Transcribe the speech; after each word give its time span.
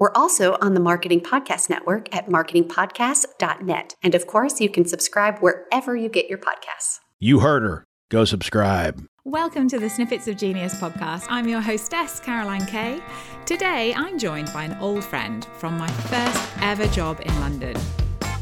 We're 0.00 0.12
also 0.14 0.56
on 0.62 0.72
the 0.72 0.80
Marketing 0.80 1.20
Podcast 1.20 1.68
Network 1.68 2.16
at 2.16 2.26
marketingpodcast.net. 2.26 3.96
And 4.02 4.14
of 4.14 4.26
course, 4.26 4.58
you 4.58 4.70
can 4.70 4.86
subscribe 4.86 5.40
wherever 5.40 5.94
you 5.94 6.08
get 6.08 6.26
your 6.26 6.38
podcasts. 6.38 7.00
You 7.18 7.40
heard 7.40 7.62
her. 7.64 7.84
Go 8.08 8.24
subscribe. 8.24 9.04
Welcome 9.24 9.68
to 9.68 9.78
the 9.78 9.90
Snippets 9.90 10.26
of 10.26 10.38
Genius 10.38 10.74
podcast. 10.76 11.26
I'm 11.28 11.46
your 11.46 11.60
hostess, 11.60 12.18
Caroline 12.18 12.64
Kay. 12.64 13.02
Today, 13.44 13.92
I'm 13.92 14.18
joined 14.18 14.50
by 14.54 14.64
an 14.64 14.78
old 14.80 15.04
friend 15.04 15.44
from 15.58 15.76
my 15.76 15.88
first 15.88 16.50
ever 16.62 16.86
job 16.86 17.20
in 17.22 17.40
London. 17.40 17.76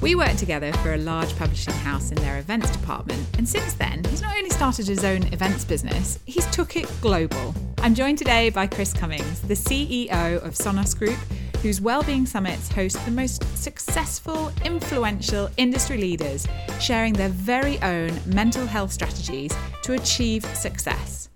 We 0.00 0.14
worked 0.14 0.38
together 0.38 0.72
for 0.74 0.94
a 0.94 0.98
large 0.98 1.36
publishing 1.36 1.74
house 1.74 2.12
in 2.12 2.18
their 2.18 2.38
events 2.38 2.70
department, 2.70 3.26
and 3.36 3.48
since 3.48 3.72
then, 3.72 4.04
he's 4.04 4.22
not 4.22 4.36
only 4.36 4.50
started 4.50 4.86
his 4.86 5.02
own 5.02 5.24
events 5.32 5.64
business, 5.64 6.20
he's 6.24 6.46
took 6.52 6.76
it 6.76 6.88
global. 7.00 7.52
I'm 7.78 7.96
joined 7.96 8.18
today 8.18 8.50
by 8.50 8.68
Chris 8.68 8.92
Cummings, 8.92 9.40
the 9.40 9.54
CEO 9.54 10.40
of 10.44 10.54
Sonos 10.54 10.96
Group, 10.96 11.18
whose 11.62 11.80
Wellbeing 11.80 12.24
Summits 12.24 12.70
host 12.70 13.04
the 13.04 13.10
most 13.10 13.42
successful, 13.56 14.52
influential 14.64 15.48
industry 15.56 15.98
leaders 15.98 16.46
sharing 16.80 17.12
their 17.12 17.28
very 17.30 17.80
own 17.82 18.12
mental 18.26 18.66
health 18.66 18.92
strategies 18.92 19.52
to 19.82 19.94
achieve 19.94 20.44
success. 20.56 21.28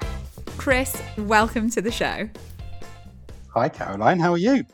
Chris, 0.57 1.01
welcome 1.19 1.69
to 1.71 1.83
the 1.83 1.91
show. 1.91 2.29
Hi, 3.49 3.69
Caroline. 3.69 4.21
How 4.21 4.33
are 4.33 4.39
you? 4.39 4.65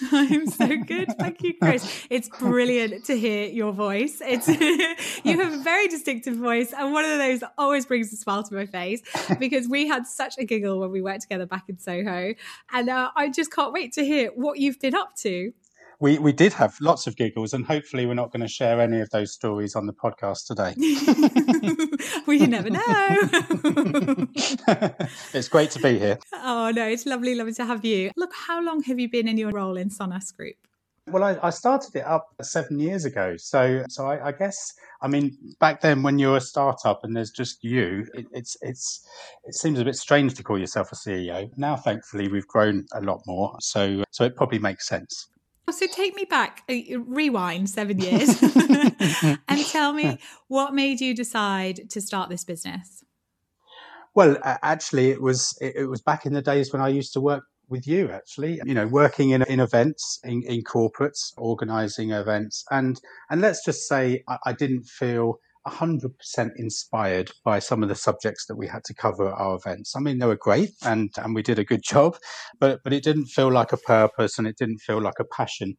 I'm 0.12 0.46
so 0.46 0.76
good. 0.76 1.08
Thank 1.18 1.42
you, 1.42 1.54
Chris. 1.54 2.06
It's 2.10 2.28
brilliant 2.38 3.04
to 3.06 3.18
hear 3.18 3.46
your 3.48 3.72
voice. 3.72 4.20
It's 4.24 4.48
you 5.24 5.38
have 5.38 5.52
a 5.52 5.58
very 5.58 5.88
distinctive 5.88 6.36
voice 6.36 6.72
and 6.72 6.92
one 6.92 7.04
of 7.04 7.18
those 7.18 7.40
that 7.40 7.52
always 7.58 7.86
brings 7.86 8.12
a 8.12 8.16
smile 8.16 8.42
to 8.42 8.54
my 8.54 8.66
face 8.66 9.02
because 9.38 9.68
we 9.68 9.88
had 9.88 10.06
such 10.06 10.38
a 10.38 10.44
giggle 10.44 10.78
when 10.80 10.90
we 10.90 11.02
worked 11.02 11.22
together 11.22 11.46
back 11.46 11.64
in 11.68 11.78
Soho. 11.78 12.34
And 12.72 12.88
uh, 12.88 13.10
I 13.16 13.28
just 13.28 13.52
can't 13.52 13.72
wait 13.72 13.92
to 13.94 14.04
hear 14.04 14.30
what 14.34 14.58
you've 14.58 14.80
been 14.80 14.94
up 14.94 15.14
to 15.16 15.52
we 16.00 16.18
we 16.18 16.32
did 16.32 16.52
have 16.52 16.76
lots 16.80 17.06
of 17.06 17.16
giggles, 17.16 17.52
and 17.52 17.66
hopefully, 17.66 18.06
we're 18.06 18.14
not 18.14 18.32
going 18.32 18.42
to 18.42 18.48
share 18.48 18.80
any 18.80 19.00
of 19.00 19.10
those 19.10 19.32
stories 19.32 19.74
on 19.74 19.86
the 19.86 19.92
podcast 19.92 20.46
today. 20.46 20.74
well, 22.26 22.36
you 22.36 22.46
never 22.46 22.70
know. 22.70 22.80
it's 25.34 25.48
great 25.48 25.70
to 25.72 25.80
be 25.80 25.98
here. 25.98 26.18
Oh 26.32 26.70
no, 26.74 26.86
it's 26.86 27.06
lovely, 27.06 27.34
lovely 27.34 27.54
to 27.54 27.64
have 27.64 27.84
you. 27.84 28.10
Look, 28.16 28.32
how 28.32 28.62
long 28.62 28.82
have 28.84 28.98
you 28.98 29.10
been 29.10 29.26
in 29.26 29.36
your 29.36 29.50
role 29.50 29.76
in 29.76 29.90
Sonos 29.90 30.34
Group? 30.36 30.56
Well, 31.10 31.24
I, 31.24 31.38
I 31.42 31.50
started 31.50 31.96
it 31.96 32.04
up 32.04 32.34
seven 32.42 32.78
years 32.78 33.04
ago, 33.04 33.36
so 33.38 33.82
so 33.88 34.06
I, 34.06 34.28
I, 34.28 34.32
guess 34.32 34.74
I 35.00 35.08
mean 35.08 35.36
back 35.58 35.80
then 35.80 36.02
when 36.02 36.18
you're 36.18 36.36
a 36.36 36.40
startup 36.40 37.02
and 37.02 37.16
there's 37.16 37.30
just 37.30 37.64
you, 37.64 38.06
it, 38.14 38.26
it's 38.32 38.56
it's 38.60 39.06
it 39.44 39.54
seems 39.54 39.80
a 39.80 39.84
bit 39.84 39.96
strange 39.96 40.34
to 40.34 40.42
call 40.42 40.58
yourself 40.58 40.92
a 40.92 40.94
CEO. 40.94 41.50
Now, 41.56 41.76
thankfully, 41.76 42.28
we've 42.28 42.46
grown 42.46 42.86
a 42.92 43.00
lot 43.00 43.22
more, 43.26 43.56
so 43.60 44.04
so 44.10 44.24
it 44.24 44.36
probably 44.36 44.58
makes 44.58 44.86
sense. 44.86 45.28
So 45.70 45.86
take 45.86 46.14
me 46.14 46.24
back, 46.24 46.62
uh, 46.68 46.98
rewind 47.00 47.68
seven 47.68 47.98
years, 47.98 48.40
and 49.48 49.66
tell 49.66 49.92
me 49.92 50.18
what 50.48 50.74
made 50.74 51.00
you 51.00 51.14
decide 51.14 51.90
to 51.90 52.00
start 52.00 52.30
this 52.30 52.44
business. 52.44 53.04
Well, 54.14 54.36
actually, 54.42 55.10
it 55.10 55.22
was 55.22 55.56
it 55.60 55.88
was 55.88 56.00
back 56.00 56.26
in 56.26 56.32
the 56.32 56.42
days 56.42 56.72
when 56.72 56.82
I 56.82 56.88
used 56.88 57.12
to 57.12 57.20
work 57.20 57.44
with 57.68 57.86
you. 57.86 58.10
Actually, 58.10 58.60
you 58.64 58.74
know, 58.74 58.86
working 58.86 59.30
in 59.30 59.42
in 59.42 59.60
events, 59.60 60.18
in, 60.24 60.42
in 60.42 60.62
corporates, 60.62 61.32
organising 61.36 62.10
events, 62.10 62.64
and 62.70 63.00
and 63.30 63.40
let's 63.40 63.64
just 63.64 63.86
say 63.86 64.24
I, 64.26 64.38
I 64.46 64.52
didn't 64.52 64.84
feel 64.84 65.38
100% 65.68 66.50
inspired 66.56 67.30
by 67.44 67.58
some 67.58 67.82
of 67.82 67.88
the 67.88 67.94
subjects 67.94 68.46
that 68.46 68.56
we 68.56 68.66
had 68.66 68.84
to 68.84 68.94
cover 68.94 69.28
at 69.28 69.38
our 69.38 69.56
events. 69.56 69.94
I 69.96 70.00
mean, 70.00 70.18
they 70.18 70.26
were 70.26 70.36
great 70.36 70.70
and, 70.84 71.10
and 71.16 71.34
we 71.34 71.42
did 71.42 71.58
a 71.58 71.64
good 71.64 71.82
job, 71.82 72.16
but, 72.58 72.80
but 72.84 72.92
it 72.92 73.04
didn't 73.04 73.26
feel 73.26 73.50
like 73.50 73.72
a 73.72 73.76
purpose 73.76 74.38
and 74.38 74.46
it 74.46 74.56
didn't 74.56 74.78
feel 74.78 75.00
like 75.00 75.20
a 75.20 75.24
passion. 75.24 75.76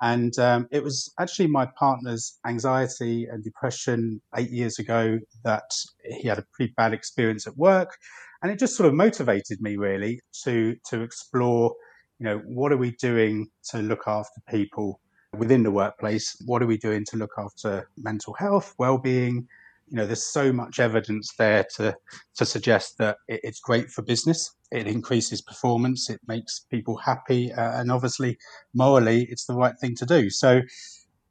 And 0.00 0.36
um, 0.38 0.66
it 0.72 0.82
was 0.82 1.12
actually 1.20 1.46
my 1.46 1.68
partner's 1.78 2.38
anxiety 2.46 3.26
and 3.30 3.44
depression 3.44 4.20
eight 4.36 4.50
years 4.50 4.78
ago 4.78 5.18
that 5.44 5.70
he 6.04 6.26
had 6.26 6.38
a 6.38 6.44
pretty 6.52 6.72
bad 6.76 6.92
experience 6.92 7.46
at 7.46 7.56
work. 7.56 7.96
And 8.42 8.50
it 8.50 8.58
just 8.58 8.76
sort 8.76 8.88
of 8.88 8.94
motivated 8.94 9.60
me 9.60 9.76
really 9.76 10.20
to, 10.44 10.74
to 10.90 11.02
explore, 11.02 11.74
you 12.18 12.26
know, 12.26 12.42
what 12.44 12.72
are 12.72 12.76
we 12.76 12.96
doing 13.00 13.46
to 13.70 13.78
look 13.78 14.02
after 14.08 14.40
people 14.48 15.00
within 15.36 15.62
the 15.62 15.70
workplace. 15.70 16.36
What 16.46 16.62
are 16.62 16.66
we 16.66 16.78
doing 16.78 17.04
to 17.10 17.16
look 17.16 17.32
after 17.38 17.88
mental 17.96 18.34
health, 18.34 18.74
well-being? 18.78 19.46
You 19.88 19.96
know, 19.96 20.06
there's 20.06 20.22
so 20.22 20.52
much 20.52 20.80
evidence 20.80 21.32
there 21.36 21.66
to 21.76 21.94
to 22.36 22.46
suggest 22.46 22.96
that 22.98 23.18
it's 23.28 23.60
great 23.60 23.90
for 23.90 24.02
business. 24.02 24.54
It 24.70 24.86
increases 24.86 25.42
performance. 25.42 26.08
It 26.08 26.20
makes 26.26 26.60
people 26.70 26.96
happy, 26.96 27.52
uh, 27.52 27.80
and 27.80 27.92
obviously, 27.92 28.38
morally, 28.74 29.26
it's 29.30 29.44
the 29.44 29.54
right 29.54 29.74
thing 29.78 29.94
to 29.96 30.06
do. 30.06 30.30
So, 30.30 30.62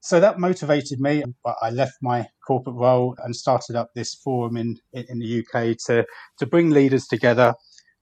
so 0.01 0.19
that 0.19 0.37
motivated 0.37 0.99
me. 0.99 1.23
I 1.61 1.71
left 1.71 1.95
my 2.01 2.27
corporate 2.45 2.75
role 2.75 3.15
and 3.23 3.35
started 3.35 3.75
up 3.75 3.89
this 3.95 4.13
forum 4.13 4.57
in 4.57 4.77
in 4.93 5.17
the 5.19 5.39
UK 5.39 5.77
to 5.87 6.05
to 6.37 6.45
bring 6.45 6.69
leaders 6.69 7.07
together 7.07 7.55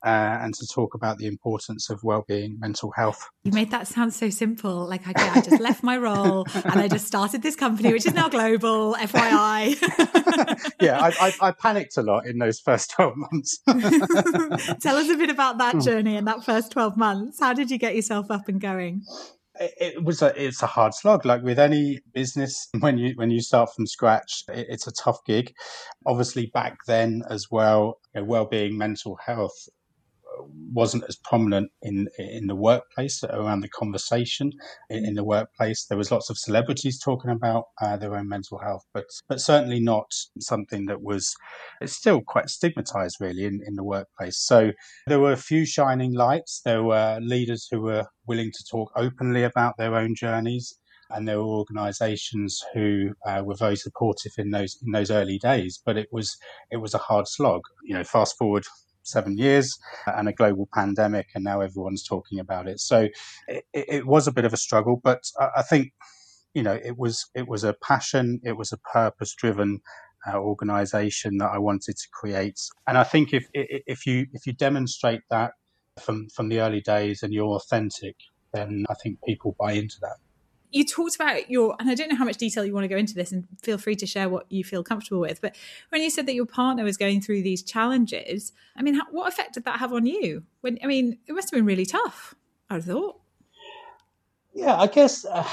uh, 0.06 0.40
and 0.42 0.54
to 0.54 0.68
talk 0.68 0.94
about 0.94 1.18
the 1.18 1.28
importance 1.28 1.90
of 1.90 2.00
well-being, 2.04 2.58
mental 2.60 2.92
health. 2.96 3.28
You 3.44 3.52
made 3.52 3.72
that 3.72 3.88
sound 3.88 4.14
so 4.14 4.30
simple. 4.30 4.88
Like 4.88 5.08
I, 5.08 5.14
I 5.16 5.42
just 5.42 5.60
left 5.62 5.84
my 5.84 5.98
role 5.98 6.46
and 6.54 6.80
I 6.80 6.88
just 6.88 7.06
started 7.06 7.42
this 7.42 7.56
company, 7.56 7.92
which 7.92 8.06
is 8.06 8.14
now 8.14 8.30
global. 8.30 8.96
FYI. 8.96 9.76
yeah, 10.82 11.00
I, 11.00 11.14
I, 11.20 11.48
I, 11.48 11.52
panicked 11.52 11.98
a 11.98 12.02
lot 12.02 12.26
in 12.26 12.38
those 12.38 12.59
first 12.59 12.92
twelve 12.96 13.14
months. 13.16 13.59
Tell 14.82 14.98
us 14.98 15.09
a 15.09 15.16
bit 15.16 15.30
about 15.30 15.58
that 15.58 15.76
hmm. 15.76 15.82
journey 15.82 16.16
in 16.16 16.26
that 16.26 16.44
first 16.44 16.72
twelve 16.72 16.98
months. 16.98 17.40
How 17.40 17.54
did 17.54 17.72
you 17.72 17.78
get 17.78 17.96
yourself 17.96 18.32
up 18.32 18.48
and 18.48 18.59
going? 18.59 19.04
it 19.59 20.04
was 20.06 20.22
a 20.22 20.42
it's 20.42 20.64
a 20.64 20.68
hard 20.68 20.94
slog 20.94 21.26
like 21.26 21.44
with 21.44 21.59
any 21.59 22.00
business 22.14 22.70
when 22.80 22.98
you 22.98 23.12
when 23.16 23.30
you 23.30 23.42
start 23.42 23.70
from 23.76 23.86
scratch 23.86 24.44
it, 24.48 24.68
it's 24.70 24.88
a 24.88 24.92
tough 24.92 25.18
gig 25.26 25.54
obviously 26.06 26.46
back 26.54 26.78
then 26.88 27.24
as 27.30 27.48
well 27.52 28.00
you 28.16 28.22
know, 28.22 28.26
well-being 28.26 28.78
mental 28.78 29.18
health 29.18 29.68
wasn't 30.72 31.04
as 31.08 31.16
prominent 31.16 31.72
in 31.82 32.08
in 32.18 32.48
the 32.48 32.56
workplace 32.56 33.24
around 33.24 33.62
the 33.62 33.70
conversation 33.70 34.52
in, 34.90 35.06
in 35.06 35.14
the 35.16 35.24
workplace. 35.24 35.86
There 35.86 35.98
was 35.98 36.12
lots 36.12 36.30
of 36.30 36.38
celebrities 36.38 37.00
talking 37.00 37.32
about 37.32 37.66
uh, 37.82 37.98
their 37.98 38.16
own 38.16 38.28
mental 38.30 38.60
health, 38.60 38.86
but 38.94 39.06
but 39.28 39.42
certainly 39.42 39.80
not 39.80 40.12
something 40.40 40.86
that 40.88 41.02
was. 41.02 41.34
It's 41.82 41.94
still 41.94 42.22
quite 42.22 42.50
stigmatized, 42.50 43.18
really, 43.20 43.46
in, 43.46 43.62
in 43.66 43.76
the 43.76 43.84
workplace. 43.84 44.38
So 44.38 44.72
there 45.08 45.20
were 45.20 45.32
a 45.32 45.38
few 45.38 45.66
shining 45.66 46.14
lights. 46.14 46.62
There 46.64 46.84
were 46.84 47.20
leaders 47.22 47.68
who 47.70 47.82
were 47.82 48.06
willing 48.28 48.52
to 48.52 48.64
talk 48.70 48.92
openly 48.96 49.44
about 49.44 49.78
their 49.78 49.96
own 49.96 50.16
journeys 50.16 50.78
and 51.12 51.28
there 51.28 51.40
were 51.40 51.46
organisations 51.46 52.64
who 52.74 53.14
uh, 53.26 53.42
were 53.44 53.56
very 53.56 53.76
supportive 53.76 54.34
in 54.38 54.52
those 54.52 54.78
in 54.86 54.92
those 54.92 55.12
early 55.12 55.40
days. 55.40 55.82
But 55.84 55.98
it 55.98 56.10
was 56.12 56.38
it 56.72 56.78
was 56.78 56.94
a 56.94 57.00
hard 57.00 57.28
slog. 57.28 57.62
You 57.84 57.96
know, 57.96 58.04
fast 58.04 58.38
forward 58.38 58.66
seven 59.09 59.38
years 59.38 59.78
and 60.06 60.28
a 60.28 60.34
global 60.34 60.68
pandemic, 60.74 61.28
and 61.36 61.44
now 61.44 61.62
everyone's 61.62 62.03
talking 62.03 62.40
about 62.40 62.68
it. 62.68 62.80
So 62.80 63.08
it, 63.47 63.66
it 63.74 64.08
was 64.08 64.28
a 64.28 64.31
bit 64.31 64.46
of 64.46 64.53
a 64.53 64.58
struggle, 64.58 65.00
but 65.03 65.24
I, 65.40 65.62
think 65.62 65.92
you 66.53 66.64
know 66.64 66.74
it 66.74 66.97
was 66.97 67.25
it 67.36 67.47
was 67.47 67.64
a 67.64 67.73
passion, 67.73 68.40
it 68.44 68.58
was 68.58 68.72
a 68.72 68.78
purpose 68.78 69.34
driven 69.35 69.82
uh, 70.28 70.38
organization 70.38 71.38
that 71.38 71.52
I 71.52 71.58
wanted 71.58 71.97
to 71.97 72.08
create, 72.14 72.59
and 72.88 72.97
I 72.97 73.03
think 73.03 73.34
if 73.34 73.46
if 73.53 74.06
you 74.06 74.28
if 74.34 74.46
you 74.46 74.53
demonstrate 74.53 75.22
that 75.29 75.53
from 76.00 76.28
from 76.29 76.50
the 76.50 76.61
early 76.61 76.82
days 76.82 77.23
and 77.23 77.34
you're 77.34 77.56
authentic, 77.56 78.16
then 78.53 78.85
I 78.90 78.94
think 78.96 79.20
people 79.26 79.56
buy 79.59 79.73
into 79.73 79.97
that 80.02 80.17
you 80.72 80.86
talked 80.86 81.16
about 81.16 81.50
your, 81.50 81.76
and 81.80 81.90
I 81.90 81.96
don't 81.96 82.10
know 82.10 82.16
how 82.16 82.26
much 82.26 82.38
detail 82.38 82.66
you 82.66 82.74
want 82.74 82.84
to 82.84 82.90
go 82.90 82.98
into 82.98 83.16
this, 83.16 83.32
and 83.32 83.48
feel 83.62 83.78
free 83.78 83.96
to 83.96 84.06
share 84.06 84.30
what 84.30 84.46
you 84.52 84.64
feel 84.64 84.84
comfortable 84.84 85.22
with. 85.22 85.42
But 85.42 85.56
when 85.90 86.02
you 86.02 86.10
said 86.10 86.26
that 86.28 86.36
your 86.36 86.46
partner 86.46 86.84
was 86.84 86.98
going 86.98 87.22
through 87.22 87.44
these 87.44 87.64
challenges, 87.64 88.52
I 88.76 88.82
mean, 88.82 88.96
how, 88.96 89.06
what 89.12 89.28
effect 89.28 89.56
did 89.56 89.66
that 89.66 89.80
have 89.80 89.94
on 89.94 90.06
you? 90.06 90.44
When 90.62 90.78
I 90.84 90.88
mean, 90.88 91.18
it 91.28 91.34
must 91.34 91.50
have 91.50 91.58
been 91.58 91.66
really 91.66 91.86
tough. 91.86 92.36
I 92.70 92.80
thought. 92.80 93.20
Yeah, 94.54 94.76
I 94.76 94.88
guess 94.88 95.26
uh, 95.26 95.48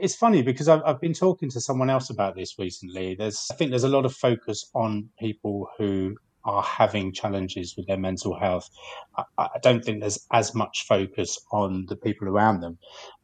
it's 0.00 0.14
funny 0.14 0.42
because 0.42 0.68
I've, 0.68 0.82
I've 0.84 1.00
been 1.00 1.14
talking 1.14 1.50
to 1.50 1.60
someone 1.60 1.90
else 1.90 2.10
about 2.10 2.36
this 2.36 2.58
recently. 2.58 3.14
There's, 3.14 3.48
I 3.50 3.54
think, 3.54 3.70
there's 3.70 3.84
a 3.84 3.88
lot 3.88 4.04
of 4.04 4.14
focus 4.14 4.70
on 4.74 5.08
people 5.18 5.68
who 5.78 6.16
are 6.44 6.62
having 6.62 7.12
challenges 7.12 7.76
with 7.76 7.86
their 7.86 7.96
mental 7.98 8.38
health, 8.38 8.68
I, 9.16 9.24
I, 9.38 9.58
don't 9.62 9.84
think 9.84 10.00
there's 10.00 10.26
as 10.32 10.54
much 10.54 10.86
focus 10.88 11.38
on 11.52 11.86
the 11.86 11.96
people 11.96 12.28
around 12.28 12.60
them. 12.60 12.78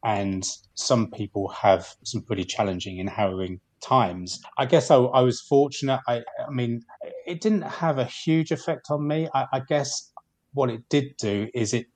And 0.05 0.47
some 0.75 1.11
people 1.11 1.49
have 1.49 1.94
some 2.05 2.23
pretty 2.23 2.44
challenging 2.44 3.00
and 3.00 3.11
harrowing 3.11 3.61
times. 3.81 4.41
I 4.56 4.67
guess 4.67 4.91
I, 4.91 4.97
I 4.97 5.20
was 5.23 5.41
fortunate. 5.41 6.00
I, 6.06 6.23
I, 6.47 6.50
mean, 6.50 6.82
it 7.26 7.41
didn't 7.41 7.62
have 7.62 7.99
a 7.99 8.05
huge 8.05 8.53
effect 8.53 8.91
on 8.91 9.06
me. 9.06 9.29
I, 9.35 9.47
I 9.55 9.61
guess 9.61 10.12
what 10.55 10.71
it 10.71 10.88
did 10.88 11.17
do 11.17 11.49
is 11.55 11.75
it 11.75 11.87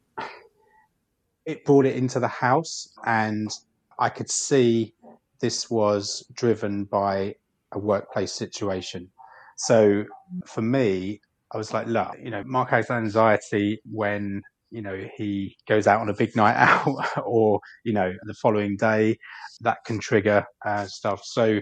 it 1.44 1.64
brought 1.64 1.86
it 1.86 1.96
into 1.96 2.20
the 2.20 2.28
house, 2.28 2.88
and 3.04 3.50
I 3.98 4.08
could 4.08 4.30
see 4.30 4.94
this 5.40 5.68
was 5.68 6.24
driven 6.32 6.84
by 6.84 7.34
a 7.72 7.78
workplace 7.78 8.32
situation. 8.32 9.10
So 9.56 10.04
for 10.46 10.62
me, 10.62 11.20
I 11.52 11.58
was 11.58 11.72
like, 11.72 11.86
look, 11.86 12.16
you 12.22 12.30
know, 12.30 12.42
Mark 12.46 12.70
has 12.70 12.90
anxiety 12.90 13.80
when, 13.84 14.42
you 14.70 14.82
know, 14.82 15.06
he 15.16 15.56
goes 15.68 15.86
out 15.86 16.00
on 16.00 16.08
a 16.08 16.14
big 16.14 16.34
night 16.36 16.56
out 16.56 17.18
or, 17.24 17.60
you 17.84 17.92
know, 17.92 18.12
the 18.24 18.34
following 18.34 18.76
day 18.76 19.18
that 19.60 19.78
can 19.84 19.98
trigger 19.98 20.44
uh, 20.64 20.86
stuff. 20.86 21.22
So, 21.24 21.60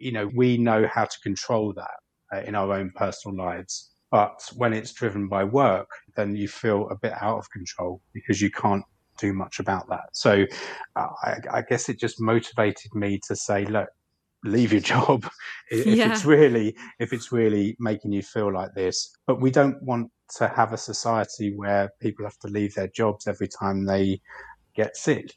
you 0.00 0.12
know, 0.12 0.28
we 0.34 0.58
know 0.58 0.86
how 0.86 1.04
to 1.04 1.20
control 1.22 1.72
that 1.74 2.36
uh, 2.36 2.42
in 2.42 2.54
our 2.54 2.72
own 2.72 2.90
personal 2.94 3.36
lives. 3.36 3.90
But 4.10 4.42
when 4.56 4.74
it's 4.74 4.92
driven 4.92 5.28
by 5.28 5.44
work, 5.44 5.88
then 6.16 6.36
you 6.36 6.46
feel 6.46 6.88
a 6.90 6.96
bit 6.96 7.14
out 7.20 7.38
of 7.38 7.50
control 7.50 8.02
because 8.12 8.42
you 8.42 8.50
can't 8.50 8.84
do 9.18 9.32
much 9.32 9.58
about 9.58 9.88
that. 9.88 10.04
So 10.12 10.44
uh, 10.96 11.06
I, 11.22 11.36
I, 11.50 11.62
guess 11.62 11.88
it 11.88 11.98
just 11.98 12.20
motivated 12.20 12.94
me 12.94 13.20
to 13.28 13.36
say, 13.36 13.64
look, 13.64 13.88
leave 14.44 14.72
your 14.72 14.80
job 14.94 15.28
if 15.70 15.86
yeah. 15.86 16.12
it's 16.12 16.24
really 16.24 16.74
if 16.98 17.12
it's 17.12 17.32
really 17.32 17.76
making 17.78 18.12
you 18.12 18.22
feel 18.22 18.52
like 18.52 18.74
this 18.74 19.16
but 19.26 19.40
we 19.40 19.50
don't 19.50 19.80
want 19.82 20.10
to 20.36 20.48
have 20.48 20.72
a 20.72 20.78
society 20.78 21.54
where 21.54 21.90
people 22.00 22.24
have 22.24 22.38
to 22.38 22.48
leave 22.48 22.74
their 22.74 22.88
jobs 22.88 23.26
every 23.26 23.48
time 23.48 23.84
they 23.84 24.20
get 24.74 24.96
sick 24.96 25.34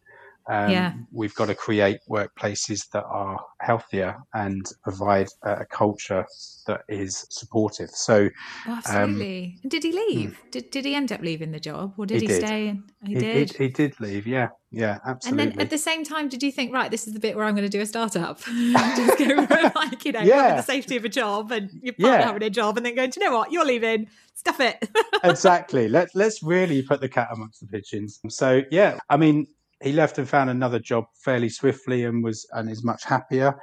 um, 0.47 0.69
yeah. 0.69 0.93
We've 1.11 1.33
got 1.33 1.47
to 1.47 1.55
create 1.55 1.99
workplaces 2.09 2.89
that 2.91 3.03
are 3.05 3.39
healthier 3.61 4.17
and 4.33 4.63
provide 4.83 5.27
a 5.43 5.65
culture 5.65 6.25
that 6.67 6.81
is 6.87 7.25
supportive. 7.31 7.89
So, 7.89 8.29
oh, 8.67 8.71
absolutely. 8.71 9.59
Um, 9.63 9.69
did 9.69 9.83
he 9.83 9.91
leave? 9.91 10.37
Hmm. 10.37 10.49
Did, 10.51 10.69
did 10.69 10.85
he 10.85 10.93
end 10.93 11.11
up 11.11 11.21
leaving 11.21 11.51
the 11.51 11.59
job, 11.59 11.93
or 11.97 12.05
did 12.05 12.21
he, 12.21 12.27
he 12.27 12.27
did. 12.27 12.45
stay? 12.45 12.79
He, 13.05 13.13
he, 13.13 13.19
did. 13.19 13.51
He, 13.53 13.63
he, 13.63 13.69
did 13.69 13.99
leave. 13.99 14.27
Yeah, 14.27 14.49
yeah, 14.75 14.99
absolutely. 15.05 15.43
And 15.43 15.51
then 15.53 15.61
at 15.61 15.69
the 15.69 15.77
same 15.77 16.03
time, 16.03 16.27
did 16.27 16.43
you 16.43 16.51
think, 16.51 16.73
right, 16.73 16.91
this 16.91 17.07
is 17.07 17.13
the 17.13 17.19
bit 17.19 17.37
where 17.37 17.45
I'm 17.45 17.55
going 17.55 17.69
to 17.69 17.69
do 17.69 17.81
a 17.81 17.85
startup? 17.85 18.41
Just 18.45 19.17
go 19.17 19.47
like 19.73 20.03
you 20.03 20.11
know, 20.11 20.19
yeah. 20.19 20.57
the 20.57 20.61
safety 20.61 20.97
of 20.97 21.05
a 21.05 21.09
job 21.09 21.51
and 21.53 21.71
your 21.81 21.93
partner 21.93 22.19
yeah. 22.19 22.25
having 22.25 22.43
a 22.43 22.49
job, 22.49 22.75
and 22.75 22.85
then 22.85 22.93
going, 22.93 23.09
do 23.09 23.21
you 23.21 23.25
know 23.25 23.37
what, 23.37 23.53
you're 23.53 23.65
leaving. 23.65 24.09
Stuff 24.33 24.59
it. 24.59 24.89
exactly. 25.23 25.87
Let's 25.95 26.13
let's 26.13 26.43
really 26.43 26.81
put 26.81 26.99
the 26.99 27.07
cat 27.07 27.29
amongst 27.31 27.61
the 27.61 27.67
pigeons. 27.67 28.19
So 28.27 28.63
yeah, 28.69 28.99
I 29.09 29.15
mean, 29.15 29.47
he 29.81 29.93
left 29.93 30.17
and 30.17 30.27
found 30.27 30.49
another 30.49 30.77
job 30.77 31.05
fairly 31.15 31.47
swiftly 31.47 32.03
and 32.03 32.21
was 32.21 32.45
and 32.51 32.69
is 32.69 32.83
much 32.83 33.05
happier. 33.05 33.57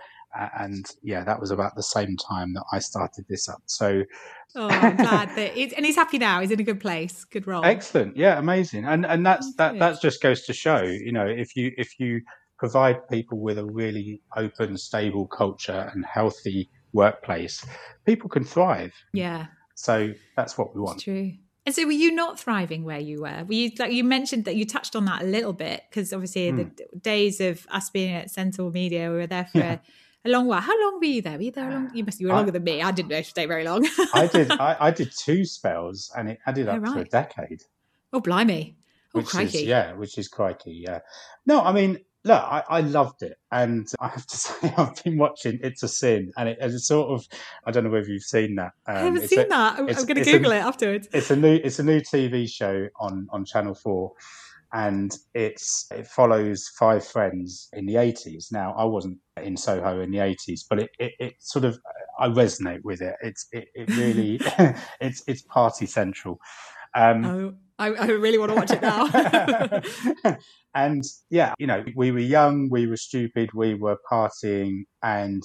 And 0.59 0.87
yeah, 1.03 1.25
that 1.25 1.41
was 1.41 1.51
about 1.51 1.75
the 1.77 1.83
same 1.83 2.17
time 2.17 2.55
that 2.55 2.65
I 2.73 2.79
started 2.79 3.25
this 3.29 3.49
up. 3.49 3.63
So, 3.67 4.03
oh, 4.55 4.69
I'm 4.71 4.97
glad 4.97 5.29
that 5.37 5.57
it's, 5.57 5.73
and 5.75 5.85
he's 5.85 5.97
happy 5.97 6.19
now. 6.19 6.41
He's 6.41 6.51
in 6.51 6.61
a 6.61 6.65
good 6.65 6.81
place, 6.81 7.25
good 7.25 7.47
role. 7.47 7.65
Excellent, 7.65 8.17
yeah, 8.17 8.39
amazing. 8.39 8.85
And 8.85 9.05
and 9.05 9.25
that's 9.25 9.55
that 9.57 9.79
that 9.79 10.01
just 10.01 10.23
goes 10.23 10.43
to 10.47 10.53
show, 10.53 10.83
you 10.83 11.13
know, 11.13 11.27
if 11.27 11.57
you 11.57 11.73
if 11.77 11.99
you 11.99 12.23
provide 12.59 13.09
people 13.09 13.41
with 13.41 13.59
a 13.59 13.65
really 13.65 14.21
open, 14.37 14.79
stable 14.79 15.27
culture 15.27 15.91
and 15.93 16.05
healthy 16.07 16.71
workplace, 16.93 17.67
people 18.07 18.29
can 18.29 18.45
thrive. 18.45 18.95
Yeah. 19.13 19.47
So 19.75 20.13
that's 20.37 20.57
what 20.57 20.75
we 20.75 20.81
want. 20.81 20.97
It's 20.97 21.05
true. 21.05 21.33
And 21.65 21.75
so, 21.75 21.85
were 21.87 21.93
you 21.93 22.13
not 22.13 22.41
thriving 22.41 22.85
where 22.85 22.99
you 22.99 23.23
were? 23.23 23.45
Were 23.47 23.55
you 23.55 23.71
like 23.79 23.93
you 23.93 24.03
mentioned 24.03 24.47
that 24.47 24.57
you 24.57 24.65
touched 24.65 24.97
on 24.97 25.05
that 25.05 25.23
a 25.23 25.25
little 25.25 25.53
bit 25.53 25.83
because 25.89 26.13
obviously 26.13 26.51
mm. 26.51 26.77
the 26.77 26.99
days 26.99 27.41
of 27.41 27.67
us 27.71 27.89
being 27.91 28.13
at 28.15 28.31
Centaur 28.31 28.71
Media, 28.71 29.11
we 29.11 29.17
were 29.17 29.27
there 29.27 29.45
for 29.53 29.59
yeah. 29.59 29.79
A, 30.25 30.31
long 30.31 30.47
while. 30.47 30.61
How 30.61 30.81
long 30.81 30.99
were 30.99 31.05
you 31.05 31.23
there? 31.23 31.37
Were 31.37 31.43
you 31.43 31.51
there 31.51 31.71
long? 31.71 31.91
You 31.95 32.05
must. 32.05 32.21
You 32.21 32.29
were 32.29 32.33
I, 32.33 32.37
longer 32.37 32.53
than 32.53 32.65
me. 32.65 32.83
I 32.83 32.91
didn't 32.91 33.25
stay 33.25 33.47
very 33.47 33.65
long. 33.65 33.87
I 34.15 34.27
did. 34.27 34.51
I, 34.51 34.77
I, 34.81 34.91
did 34.91 35.13
two 35.17 35.45
spells, 35.45 36.11
and 36.17 36.31
it 36.31 36.39
added 36.47 36.69
oh, 36.69 36.73
up 36.73 36.79
oh, 36.79 36.81
right. 36.81 36.95
to 36.95 37.01
a 37.01 37.05
decade. 37.05 37.63
Oh, 38.13 38.21
blimey! 38.21 38.77
Oh, 39.15 39.21
which 39.21 39.27
crikey! 39.27 39.59
Is, 39.59 39.65
yeah, 39.65 39.93
which 39.95 40.19
is 40.19 40.29
crikey. 40.29 40.85
Yeah. 40.87 41.01
No, 41.47 41.61
I 41.61 41.73
mean, 41.73 41.99
look, 42.25 42.43
I, 42.43 42.63
I, 42.69 42.81
loved 42.81 43.23
it, 43.23 43.39
and 43.51 43.87
I 44.01 44.09
have 44.09 44.27
to 44.27 44.37
say, 44.37 44.75
I've 44.77 45.03
been 45.03 45.19
watching 45.19 45.59
It's 45.63 45.83
a 45.83 45.89
Sin, 45.89 46.33
and 46.37 46.49
it, 46.49 46.59
it's 46.61 46.87
sort 46.87 47.11
of 47.11 47.27
I 47.65 47.71
don't 47.71 47.85
know 47.85 47.91
whether 47.91 48.09
you've 48.09 48.23
seen 48.23 48.57
that. 48.57 48.73
Um, 48.87 48.97
I 48.97 49.01
haven't 49.01 49.29
seen 49.29 49.41
a, 49.41 49.49
that. 49.49 49.79
I'm, 49.79 49.89
I'm 49.89 50.07
going 50.07 50.23
to 50.23 50.25
Google 50.25 50.53
a, 50.53 50.57
it 50.57 50.61
afterwards. 50.61 51.09
It's 51.13 51.31
a 51.31 51.37
new 51.37 51.61
it's 51.63 51.79
a 51.79 51.85
new 51.85 52.01
TV 52.01 52.49
show 52.49 52.89
on 52.99 53.29
on 53.31 53.45
Channel 53.45 53.75
Four, 53.75 54.13
and 54.73 55.17
it's 55.35 55.87
it 55.91 56.07
follows 56.07 56.71
five 56.79 57.07
friends 57.07 57.69
in 57.73 57.87
the 57.87 57.95
80s. 57.95 58.51
Now, 58.51 58.75
I 58.77 58.85
wasn't 58.85 59.19
in 59.43 59.57
Soho 59.57 60.01
in 60.01 60.11
the 60.11 60.19
80s, 60.19 60.61
but 60.69 60.81
it, 60.81 60.91
it, 60.99 61.13
it 61.19 61.35
sort 61.39 61.65
of 61.65 61.79
I 62.19 62.29
resonate 62.29 62.81
with 62.83 63.03
it. 63.03 63.15
It's 63.23 63.47
it, 63.53 63.69
it 63.75 63.89
really 63.97 64.41
it's 65.01 65.23
it's 65.27 65.43
party 65.43 65.87
central. 65.87 66.39
Um, 66.95 67.25
oh, 67.25 67.55
I, 67.79 67.89
I 67.89 68.07
really 68.07 68.39
want 68.39 68.51
to 68.51 68.57
watch 68.57 68.71
it 68.71 68.83
now. 68.83 70.37
And 70.75 71.05
yeah, 71.31 71.55
you 71.59 71.67
know, 71.67 71.85
we 71.95 72.13
were 72.13 72.19
young, 72.19 72.69
we 72.71 72.87
were 72.87 72.97
stupid, 72.97 73.51
we 73.53 73.75
were 73.75 73.99
partying, 74.11 74.85
and 75.03 75.43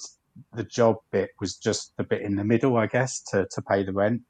the 0.54 0.64
job 0.64 0.96
bit 1.10 1.30
was 1.40 1.56
just 1.56 1.92
the 1.96 2.04
bit 2.04 2.22
in 2.22 2.36
the 2.36 2.44
middle, 2.44 2.76
I 2.76 2.86
guess, 2.86 3.22
to, 3.30 3.46
to 3.50 3.62
pay 3.62 3.82
the 3.82 3.92
rent. 3.92 4.22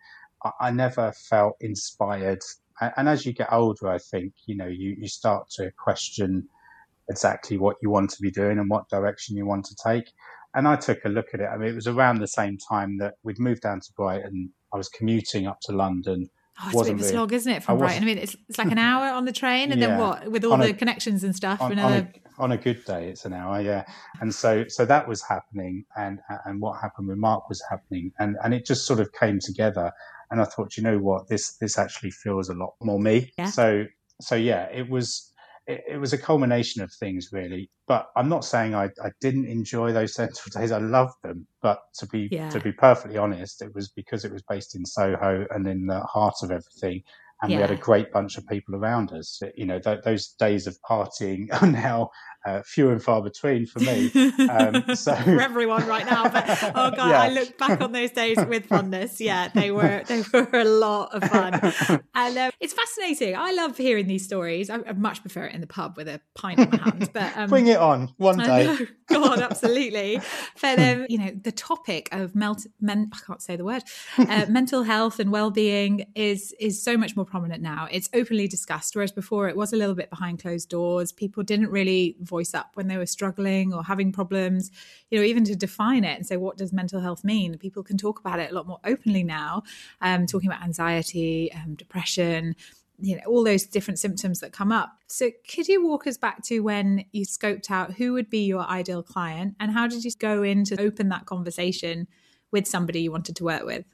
I, 0.45 0.51
I 0.61 0.71
never 0.71 1.13
felt 1.13 1.57
inspired. 1.61 2.41
And, 2.81 3.09
as 3.09 3.27
you 3.27 3.33
get 3.33 3.53
older, 3.53 3.89
I 3.89 3.99
think, 3.99 4.35
you 4.47 4.57
know, 4.57 4.67
you, 4.67 4.97
you 4.99 5.09
start 5.09 5.51
to 5.57 5.71
question 5.83 6.49
exactly 7.09 7.59
what 7.59 7.77
you 7.83 7.91
want 7.91 8.11
to 8.11 8.23
be 8.23 8.31
doing 8.31 8.59
and 8.59 8.71
what 8.71 8.89
direction 8.89 9.37
you 9.37 9.47
want 9.47 9.65
to 9.67 9.77
take. 9.83 10.13
And 10.55 10.67
I 10.69 10.77
took 10.77 11.05
a 11.05 11.09
look 11.09 11.29
at 11.35 11.41
it. 11.41 11.49
I 11.53 11.57
mean, 11.57 11.69
it 11.69 11.75
was 11.75 11.87
around 11.87 12.19
the 12.19 12.29
same 12.29 12.57
time 12.57 12.99
that 12.99 13.15
we'd 13.23 13.39
moved 13.39 13.63
down 13.63 13.81
to 13.81 13.93
Brighton. 13.97 14.53
I 14.73 14.77
was 14.77 14.89
commuting 14.89 15.47
up 15.47 15.61
to 15.63 15.73
London 15.73 16.31
Oh, 16.61 16.71
it's 16.71 16.81
a 16.81 16.85
bit 16.85 16.93
of 16.95 17.01
a 17.01 17.05
slog, 17.05 17.33
isn't 17.33 17.53
it, 17.53 17.63
from 17.63 17.77
I 17.77 17.79
Brighton? 17.79 18.03
I 18.03 18.07
mean, 18.07 18.19
it's, 18.19 18.37
it's 18.49 18.59
like 18.59 18.67
an 18.67 18.79
mm-hmm. 18.79 18.81
hour 18.81 19.11
on 19.11 19.25
the 19.25 19.33
train, 19.33 19.71
and 19.71 19.81
yeah, 19.81 19.89
then 19.89 19.99
what 19.99 20.31
with 20.31 20.45
all 20.45 20.57
the 20.57 20.71
a, 20.71 20.73
connections 20.73 21.23
and 21.23 21.35
stuff. 21.35 21.61
On, 21.61 21.79
on, 21.79 21.93
a, 21.93 22.13
on, 22.39 22.53
a, 22.53 22.57
good 22.57 22.85
day, 22.85 23.09
it's 23.09 23.25
an 23.25 23.33
hour, 23.33 23.61
yeah. 23.61 23.85
And 24.21 24.35
so, 24.35 24.65
so 24.67 24.85
that 24.85 25.07
was 25.07 25.23
happening, 25.23 25.85
and 25.97 26.19
and 26.45 26.61
what 26.61 26.81
happened 26.81 27.09
with 27.09 27.19
Mark 27.19 27.49
was 27.49 27.63
happening, 27.71 28.13
and 28.19 28.37
and 28.43 28.55
it 28.55 28.67
just 28.67 28.87
sort 28.87 28.99
of 28.99 29.13
came 29.13 29.39
together. 29.39 29.93
And 30.31 30.41
I 30.41 30.45
thought, 30.45 30.77
you 30.77 30.83
know 30.83 30.99
what, 30.99 31.29
this 31.29 31.57
this 31.59 31.79
actually 31.79 32.11
feels 32.11 32.49
a 32.49 32.55
lot 32.55 32.75
more 32.83 32.99
me. 32.99 33.33
Yeah. 33.39 33.47
So 33.47 33.87
so 34.21 34.35
yeah, 34.35 34.65
it 34.73 34.91
was 34.91 35.28
it, 35.69 35.85
it, 35.89 35.99
was 35.99 36.13
a 36.13 36.19
culmination 36.19 36.83
of 36.83 36.93
things 36.93 37.29
really. 37.33 37.71
But 37.87 38.09
I'm 38.17 38.29
not 38.29 38.45
saying 38.45 38.75
I, 38.75 38.87
I 39.03 39.11
didn't 39.21 39.47
enjoy 39.47 39.93
those 39.93 40.15
Centaur 40.15 40.61
days. 40.61 40.73
I 40.73 40.79
loved 40.79 41.15
them. 41.23 41.47
But 41.63 41.81
to 41.99 42.07
be 42.07 42.29
yeah. 42.33 42.49
to 42.51 42.61
be 42.61 42.73
perfectly 42.73 43.19
honest, 43.19 43.63
it 43.63 43.75
was 43.75 43.91
because 43.91 44.25
it 44.25 44.33
was 44.33 44.43
based 44.49 44.75
in 44.75 44.85
Soho 44.85 45.47
and 45.51 45.67
in 45.69 45.87
the 45.87 46.01
heart 46.01 46.37
of 46.43 46.51
everything 46.51 47.03
and 47.43 47.53
yeah. 47.53 47.59
we 47.59 47.63
had 47.63 47.71
a 47.71 47.77
great 47.77 48.11
bunch 48.13 48.37
of 48.37 48.47
people 48.47 48.75
around 48.75 49.13
us. 49.13 49.41
You 49.57 49.67
know, 49.67 49.79
th- 49.79 50.03
those 50.05 50.29
days 50.39 50.67
of 50.67 50.77
partying 50.89 51.49
are 51.63 51.67
now 51.67 52.11
uh, 52.47 52.63
few 52.63 52.91
and 52.91 53.03
far 53.03 53.23
between 53.23 53.67
for 53.67 53.81
me. 53.81 54.11
Um, 54.49 54.85
so 54.95 55.15
for 55.15 55.41
everyone 55.41 55.87
right 55.87 56.07
now, 56.07 56.29
but 56.29 56.45
oh 56.75 56.91
god, 56.97 56.97
yeah. 56.97 57.23
I 57.23 57.29
look 57.31 57.59
back 57.59 57.81
on 57.81 57.93
those 57.93 58.11
days 58.11 58.39
with 58.49 58.67
fondness. 58.67 59.21
Yeah, 59.21 59.49
they 59.49 59.71
were 59.79 60.03
they 60.07 60.23
were 60.33 60.49
a 60.53 60.65
lot 60.65 61.15
of 61.15 61.25
fun, 61.25 61.55
and 62.15 62.39
uh, 62.39 62.51
it's 62.61 62.73
fascinating. 62.73 63.37
I 63.37 63.53
love 63.53 63.77
hearing 63.77 64.07
these 64.07 64.25
stories. 64.25 64.71
I, 64.71 64.77
I, 64.87 64.93
much 64.93 65.21
prefer 65.21 65.45
it 65.45 65.55
in 65.55 65.61
the 65.61 65.67
pub 65.67 65.97
with 65.97 66.09
a 66.09 66.21
pint 66.35 66.61
in 66.61 66.71
my 66.71 66.77
hand. 66.77 67.11
But 67.13 67.37
um, 67.37 67.51
bring 67.51 67.67
it 67.67 67.79
on 67.79 68.15
one 68.17 68.39
day. 68.39 68.87
God, 69.09 69.41
absolutely. 69.41 70.21
But 70.61 70.79
um, 70.79 71.07
you 71.09 71.19
know, 71.19 71.31
the 71.43 71.53
topic 71.53 72.09
of 72.13 72.35
melt, 72.35 72.67
men, 72.81 73.11
I 73.13 73.19
can't 73.27 73.43
say 73.43 73.57
the 73.57 73.65
word, 73.65 73.83
uh, 74.19 74.47
mental 74.49 74.83
health 74.83 75.19
and 75.19 75.33
well-being 75.33 76.07
is 76.15 76.55
is 76.61 76.83
so 76.83 76.97
much 76.97 77.17
more 77.17 77.25
prominent 77.25 77.63
now. 77.63 77.89
It's 77.91 78.09
openly 78.15 78.49
discussed, 78.49 78.95
whereas 78.95 79.13
before 79.13 79.49
it 79.49 79.57
was 79.57 79.73
a 79.73 79.77
little 79.77 79.95
bit 79.95 80.11
behind 80.11 80.41
closed 80.41 80.69
doors. 80.69 81.13
People 81.13 81.43
didn't 81.43 81.71
really 81.71 82.17
voice 82.29 82.55
up 82.55 82.71
when 82.75 82.89
they 82.89 82.97
were 82.97 83.07
struggling 83.07 83.73
or 83.73 83.83
having 83.83 84.13
problems, 84.13 84.71
you 85.11 85.19
know, 85.19 85.25
even 85.25 85.45
to 85.45 85.57
define 85.57 86.05
it 86.05 86.17
and 86.17 86.27
say, 86.27 86.37
what 86.37 86.57
does 86.57 86.73
mental 86.73 87.01
health 87.01 87.25
mean? 87.25 87.59
People 87.59 87.83
can 87.83 87.97
talk 87.97 88.21
about 88.21 88.39
it 88.39 88.51
a 88.51 88.55
lot 88.55 88.67
more 88.67 88.81
openly 88.85 89.25
now, 89.25 89.63
um, 90.01 90.27
talking 90.27 90.49
about 90.49 90.63
anxiety, 90.63 91.51
um, 91.53 91.75
depression, 91.75 92.55
you 93.01 93.17
know 93.17 93.23
all 93.27 93.45
those 93.45 93.65
different 93.65 93.99
symptoms 93.99 94.41
that 94.41 94.53
come 94.53 94.73
up 94.73 94.99
so 95.07 95.31
could 95.49 95.69
you 95.69 95.87
walk 95.87 96.07
us 96.07 96.19
back 96.19 96.43
to 96.43 96.61
when 96.61 97.05
you 97.13 97.25
scoped 97.25 97.71
out 97.71 97.95
who 97.95 98.13
would 98.13 98.29
be 98.29 98.45
your 98.45 98.63
ideal 98.63 99.03
client 99.03 99.55
and 99.61 99.73
how 99.73 99.87
did 99.87 100.05
you 100.05 100.11
go 100.19 100.43
in 100.43 100.65
to 100.65 100.81
open 100.81 101.09
that 101.09 101.25
conversation 101.25 102.09
with 102.51 102.67
somebody 102.67 103.01
you 103.01 103.13
wanted 103.13 103.37
to 103.37 103.45
work 103.45 103.65
with 103.65 103.85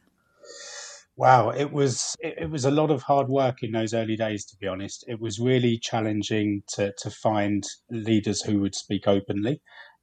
Wow, 1.17 1.51
it 1.51 1.73
was 1.73 2.17
it, 2.21 2.35
it, 2.39 2.51
was 2.51 2.65
a 2.65 2.71
lot 2.73 2.91
of 2.91 3.03
hard 3.03 3.29
work 3.29 3.63
in 3.63 3.71
those 3.73 3.95
early 3.95 4.17
days. 4.17 4.45
To 4.47 4.57
be 4.57 4.67
honest, 4.67 5.05
it 5.07 5.21
was 5.21 5.39
really 5.39 5.79
challenging 5.79 6.63
to 6.75 6.93
to 6.99 7.11
find 7.11 7.63
leaders 7.91 8.43
who 8.43 8.61
would 8.61 8.75
speak 8.75 9.07
openly. 9.07 9.61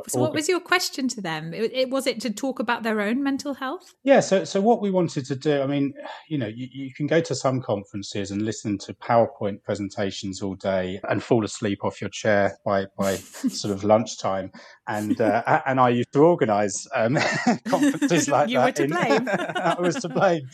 So, 0.08 0.20
what 0.20 0.34
was 0.34 0.48
your 0.48 0.60
question 0.60 1.08
to 1.10 1.22
them? 1.22 1.54
It, 1.54 1.72
it, 1.74 1.90
was 1.90 2.08
it 2.08 2.20
to 2.22 2.30
talk 2.30 2.60
about 2.60 2.84
their 2.84 3.02
own 3.02 3.24
mental 3.24 3.54
health? 3.54 3.94
Yeah. 4.04 4.20
So, 4.20 4.44
so 4.44 4.62
what 4.62 4.82
we 4.82 4.92
wanted 4.92 5.26
to 5.26 5.36
do, 5.36 5.62
I 5.62 5.68
mean, 5.68 5.94
you 6.28 6.38
know, 6.38 6.48
you, 6.48 6.68
you 6.72 6.94
can 6.94 7.08
go 7.08 7.22
to 7.22 7.36
some 7.36 7.62
conferences 7.62 8.32
and 8.32 8.42
listen 8.42 8.78
to 8.80 8.94
PowerPoint 8.94 9.64
presentations 9.64 10.42
all 10.42 10.56
day 10.56 11.00
and 11.10 11.24
fall 11.24 11.46
asleep 11.46 11.84
off 11.84 12.02
your 12.02 12.10
chair 12.10 12.58
by 12.66 12.86
by 12.98 13.16
sort 13.16 13.74
of 13.74 13.84
lunchtime. 13.84 14.52
And 14.88 15.20
uh, 15.20 15.62
and 15.66 15.80
I 15.80 15.90
used 15.90 16.14
to 16.14 16.20
organise 16.20 16.88
um, 16.96 17.18
conferences 17.68 18.28
like 18.30 18.50
you 18.50 18.58
that. 18.58 18.78
You 18.78 18.88
were 18.88 18.88
to 18.88 18.88
blame. 18.88 19.30
I 19.56 19.76
was 19.80 19.96
to 19.96 20.10
blame. 20.10 20.50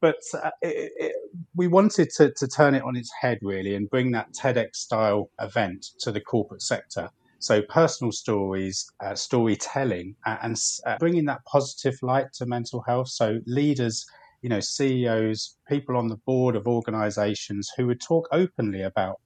But 0.00 0.16
uh, 0.34 0.50
it, 0.60 0.92
it, 0.96 1.12
we 1.54 1.68
wanted 1.68 2.10
to, 2.16 2.32
to 2.32 2.48
turn 2.48 2.74
it 2.74 2.82
on 2.82 2.96
its 2.96 3.10
head, 3.20 3.38
really, 3.40 3.76
and 3.76 3.88
bring 3.88 4.10
that 4.12 4.32
TEDx 4.32 4.74
style 4.74 5.30
event 5.40 5.86
to 6.00 6.10
the 6.10 6.20
corporate 6.20 6.60
sector 6.60 7.08
so 7.42 7.60
personal 7.62 8.12
stories, 8.12 8.88
uh, 9.04 9.16
storytelling, 9.16 10.14
uh, 10.24 10.36
and 10.42 10.56
uh, 10.86 10.96
bringing 10.98 11.24
that 11.24 11.44
positive 11.44 11.98
light 12.00 12.32
to 12.34 12.46
mental 12.46 12.80
health. 12.82 13.08
So 13.08 13.40
leaders, 13.46 14.06
you 14.42 14.48
know, 14.48 14.60
CEOs, 14.60 15.56
people 15.68 15.96
on 15.96 16.06
the 16.06 16.18
board 16.24 16.54
of 16.54 16.68
organizations 16.68 17.68
who 17.76 17.88
would 17.88 18.00
talk 18.00 18.28
openly 18.30 18.82
about 18.82 19.20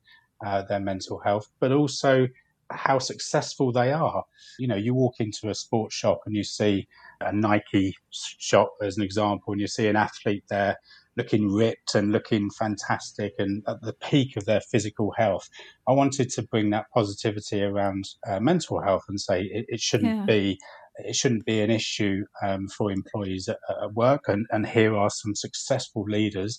uh, 0.45 0.63
their 0.63 0.81
mental 0.81 1.19
health, 1.19 1.47
but 1.61 1.73
also 1.73 2.27
how 2.71 2.99
successful 2.99 3.71
they 3.71 3.93
are. 3.93 4.25
You 4.59 4.69
know, 4.69 4.77
you 4.77 4.95
walk 4.95 5.17
into 5.21 5.51
a 5.51 5.55
sports 5.55 5.95
shop 5.95 6.21
and 6.25 6.35
you 6.35 6.43
see 6.43 6.89
a 7.21 7.31
Nike 7.33 7.95
shop 8.11 8.73
as 8.83 8.97
an 8.97 9.03
example, 9.03 9.53
and 9.53 9.61
you 9.61 9.67
see 9.67 9.89
an 9.89 9.97
athlete 9.97 10.45
there 10.49 10.79
looking 11.17 11.53
ripped 11.53 11.95
and 11.95 12.13
looking 12.13 12.51
fantastic 12.51 13.33
and 13.39 13.63
at 13.67 13.81
the 13.83 13.95
peak 13.95 14.37
of 14.37 14.45
their 14.45 14.61
physical 14.61 15.13
health. 15.17 15.49
I 15.89 15.93
wanted 15.93 16.31
to 16.31 16.43
bring 16.43 16.71
that 16.71 16.87
positivity 16.95 17.63
around 17.63 18.05
uh, 18.27 18.41
mental 18.41 18.81
health 18.83 19.05
and 19.09 19.21
say 19.21 19.43
it, 19.43 19.67
it 19.69 19.81
shouldn't 19.81 20.17
yeah. 20.17 20.25
be 20.27 20.59
it 20.99 21.15
shouldn't 21.15 21.45
be 21.45 21.61
an 21.61 21.71
issue 21.71 22.25
um, 22.43 22.69
for 22.69 22.91
employees 22.91 23.49
at, 23.49 23.59
at 23.83 23.93
work. 23.93 24.29
And, 24.29 24.47
and, 24.51 24.67
here 24.67 24.97
are 24.97 25.11
some 25.11 25.35
successful 25.35 26.05
leaders 26.09 26.59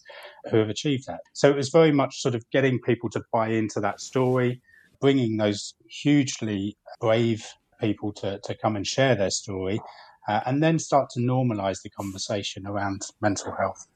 who 0.51 0.57
have 0.57 0.69
achieved 0.69 1.07
that. 1.07 1.21
So 1.33 1.49
it 1.49 1.55
was 1.55 1.69
very 1.69 1.91
much 1.91 2.21
sort 2.21 2.35
of 2.35 2.43
getting 2.51 2.79
people 2.79 3.09
to 3.11 3.23
buy 3.33 3.47
into 3.49 3.79
that 3.79 3.99
story, 3.99 4.61
bringing 5.01 5.37
those 5.37 5.73
hugely 5.89 6.77
brave 6.99 7.47
people 7.81 8.13
to, 8.13 8.39
to 8.43 8.55
come 8.55 8.75
and 8.75 8.85
share 8.85 9.15
their 9.15 9.31
story, 9.31 9.81
uh, 10.27 10.41
and 10.45 10.61
then 10.61 10.77
start 10.77 11.09
to 11.11 11.19
normalize 11.19 11.81
the 11.81 11.89
conversation 11.89 12.67
around 12.67 13.01
mental 13.21 13.55
health 13.55 13.87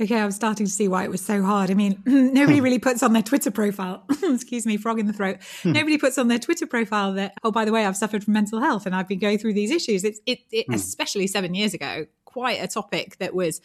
okay, 0.00 0.20
I'm 0.20 0.30
starting 0.30 0.66
to 0.66 0.72
see 0.72 0.88
why 0.88 1.04
it 1.04 1.10
was 1.10 1.20
so 1.20 1.42
hard. 1.42 1.70
I 1.70 1.74
mean, 1.74 2.02
nobody 2.06 2.58
hmm. 2.58 2.64
really 2.64 2.78
puts 2.78 3.02
on 3.02 3.12
their 3.12 3.22
Twitter 3.22 3.50
profile, 3.50 4.04
excuse 4.22 4.66
me, 4.66 4.76
frog 4.76 4.98
in 4.98 5.06
the 5.06 5.12
throat. 5.12 5.38
Hmm. 5.62 5.72
nobody 5.72 5.98
puts 5.98 6.18
on 6.18 6.28
their 6.28 6.38
Twitter 6.38 6.66
profile 6.66 7.12
that, 7.14 7.34
oh, 7.42 7.50
by 7.50 7.64
the 7.64 7.72
way, 7.72 7.86
I've 7.86 7.96
suffered 7.96 8.24
from 8.24 8.34
mental 8.34 8.60
health 8.60 8.86
and 8.86 8.94
I've 8.94 9.08
been 9.08 9.18
going 9.18 9.38
through 9.38 9.54
these 9.54 9.70
issues. 9.70 10.04
It's, 10.04 10.20
it, 10.26 10.40
it 10.50 10.66
hmm. 10.66 10.74
especially 10.74 11.26
seven 11.26 11.54
years 11.54 11.74
ago, 11.74 12.06
quite 12.24 12.62
a 12.62 12.68
topic 12.68 13.16
that 13.18 13.34
was, 13.34 13.60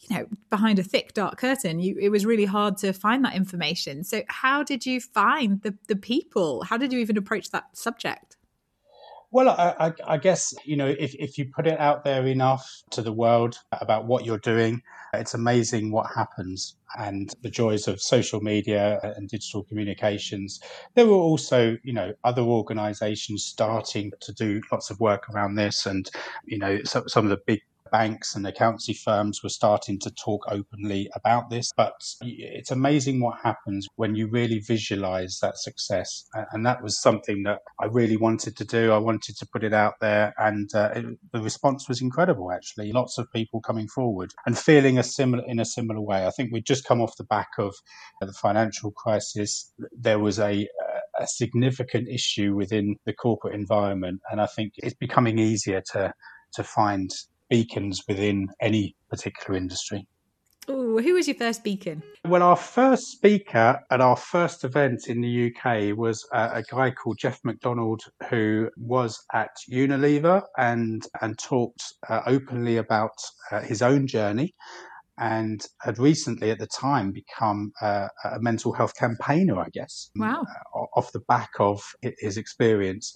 you 0.00 0.16
know, 0.16 0.26
behind 0.50 0.78
a 0.78 0.82
thick 0.82 1.12
dark 1.12 1.38
curtain. 1.38 1.80
You, 1.80 1.96
it 2.00 2.08
was 2.08 2.24
really 2.24 2.46
hard 2.46 2.78
to 2.78 2.92
find 2.92 3.24
that 3.24 3.34
information. 3.34 4.04
So, 4.04 4.22
how 4.28 4.62
did 4.62 4.86
you 4.86 5.00
find 5.00 5.60
the 5.62 5.76
the 5.88 5.96
people? 5.96 6.64
How 6.64 6.76
did 6.76 6.92
you 6.92 6.98
even 7.00 7.16
approach 7.16 7.50
that 7.50 7.76
subject? 7.76 8.36
Well, 9.32 9.48
I, 9.48 9.92
I, 10.06 10.18
guess, 10.18 10.54
you 10.64 10.76
know, 10.76 10.86
if, 10.86 11.14
if 11.16 11.36
you 11.36 11.50
put 11.54 11.66
it 11.66 11.78
out 11.80 12.04
there 12.04 12.26
enough 12.26 12.64
to 12.90 13.02
the 13.02 13.12
world 13.12 13.58
about 13.72 14.06
what 14.06 14.24
you're 14.24 14.38
doing, 14.38 14.80
it's 15.12 15.34
amazing 15.34 15.90
what 15.90 16.06
happens 16.14 16.76
and 16.98 17.34
the 17.42 17.50
joys 17.50 17.88
of 17.88 18.00
social 18.00 18.40
media 18.40 19.00
and 19.16 19.28
digital 19.28 19.64
communications. 19.64 20.60
There 20.94 21.06
were 21.06 21.14
also, 21.14 21.76
you 21.82 21.92
know, 21.92 22.14
other 22.22 22.42
organizations 22.42 23.44
starting 23.44 24.12
to 24.20 24.32
do 24.32 24.62
lots 24.70 24.90
of 24.90 25.00
work 25.00 25.28
around 25.28 25.56
this 25.56 25.86
and, 25.86 26.08
you 26.44 26.58
know, 26.58 26.78
some 26.84 27.24
of 27.24 27.30
the 27.30 27.40
big 27.46 27.60
banks 27.90 28.34
and 28.34 28.46
accountancy 28.46 28.94
firms 28.94 29.42
were 29.42 29.48
starting 29.48 29.98
to 30.00 30.10
talk 30.10 30.44
openly 30.48 31.10
about 31.14 31.50
this. 31.50 31.70
But 31.76 31.94
it's 32.20 32.70
amazing 32.70 33.20
what 33.20 33.38
happens 33.42 33.86
when 33.96 34.14
you 34.14 34.28
really 34.28 34.58
visualize 34.58 35.38
that 35.42 35.58
success. 35.58 36.24
And 36.52 36.64
that 36.66 36.82
was 36.82 37.00
something 37.00 37.42
that 37.44 37.60
I 37.80 37.86
really 37.86 38.16
wanted 38.16 38.56
to 38.56 38.64
do. 38.64 38.92
I 38.92 38.98
wanted 38.98 39.36
to 39.38 39.46
put 39.46 39.64
it 39.64 39.72
out 39.72 39.94
there, 40.00 40.34
and 40.38 40.68
uh, 40.74 40.90
it, 40.94 41.04
the 41.32 41.40
response 41.40 41.88
was 41.88 42.00
incredible. 42.00 42.52
Actually, 42.52 42.92
lots 42.92 43.18
of 43.18 43.30
people 43.32 43.60
coming 43.60 43.88
forward 43.88 44.32
and 44.46 44.58
feeling 44.58 44.98
a 44.98 45.02
similar 45.02 45.44
in 45.46 45.58
a 45.58 45.64
similar 45.64 46.00
way. 46.00 46.26
I 46.26 46.30
think 46.30 46.52
we'd 46.52 46.66
just 46.66 46.84
come 46.84 47.00
off 47.00 47.16
the 47.16 47.24
back 47.24 47.50
of 47.58 47.74
the 48.20 48.32
financial 48.32 48.90
crisis. 48.90 49.72
There 49.92 50.18
was 50.18 50.38
a 50.38 50.68
a 51.18 51.26
significant 51.26 52.08
issue 52.08 52.54
within 52.54 52.96
the 53.06 53.12
corporate 53.12 53.54
environment, 53.54 54.20
and 54.30 54.40
I 54.40 54.46
think 54.46 54.74
it's 54.76 54.94
becoming 54.94 55.38
easier 55.38 55.82
to 55.92 56.12
to 56.54 56.64
find 56.64 57.10
beacons 57.48 58.02
within 58.08 58.48
any 58.60 58.96
particular 59.10 59.56
industry. 59.56 60.06
Ooh, 60.68 60.98
who 60.98 61.14
was 61.14 61.28
your 61.28 61.36
first 61.36 61.62
beacon? 61.62 62.02
Well, 62.24 62.42
our 62.42 62.56
first 62.56 63.12
speaker 63.12 63.80
at 63.90 64.00
our 64.00 64.16
first 64.16 64.64
event 64.64 65.06
in 65.06 65.20
the 65.20 65.52
UK 65.54 65.96
was 65.96 66.26
uh, 66.32 66.50
a 66.54 66.62
guy 66.62 66.90
called 66.90 67.18
Geoff 67.18 67.38
McDonald, 67.44 68.02
who 68.28 68.68
was 68.76 69.22
at 69.32 69.50
Unilever 69.70 70.42
and 70.58 71.06
and 71.20 71.38
talked 71.38 71.84
uh, 72.08 72.22
openly 72.26 72.78
about 72.78 73.16
uh, 73.52 73.60
his 73.60 73.80
own 73.80 74.08
journey, 74.08 74.54
and 75.18 75.64
had 75.82 76.00
recently, 76.00 76.50
at 76.50 76.58
the 76.58 76.66
time, 76.66 77.12
become 77.12 77.72
uh, 77.80 78.08
a 78.24 78.40
mental 78.40 78.72
health 78.72 78.96
campaigner. 78.96 79.60
I 79.60 79.68
guess. 79.72 80.10
Wow. 80.16 80.44
Uh, 80.74 80.78
off 80.96 81.12
the 81.12 81.20
back 81.28 81.50
of 81.60 81.80
his 82.18 82.38
experience, 82.38 83.14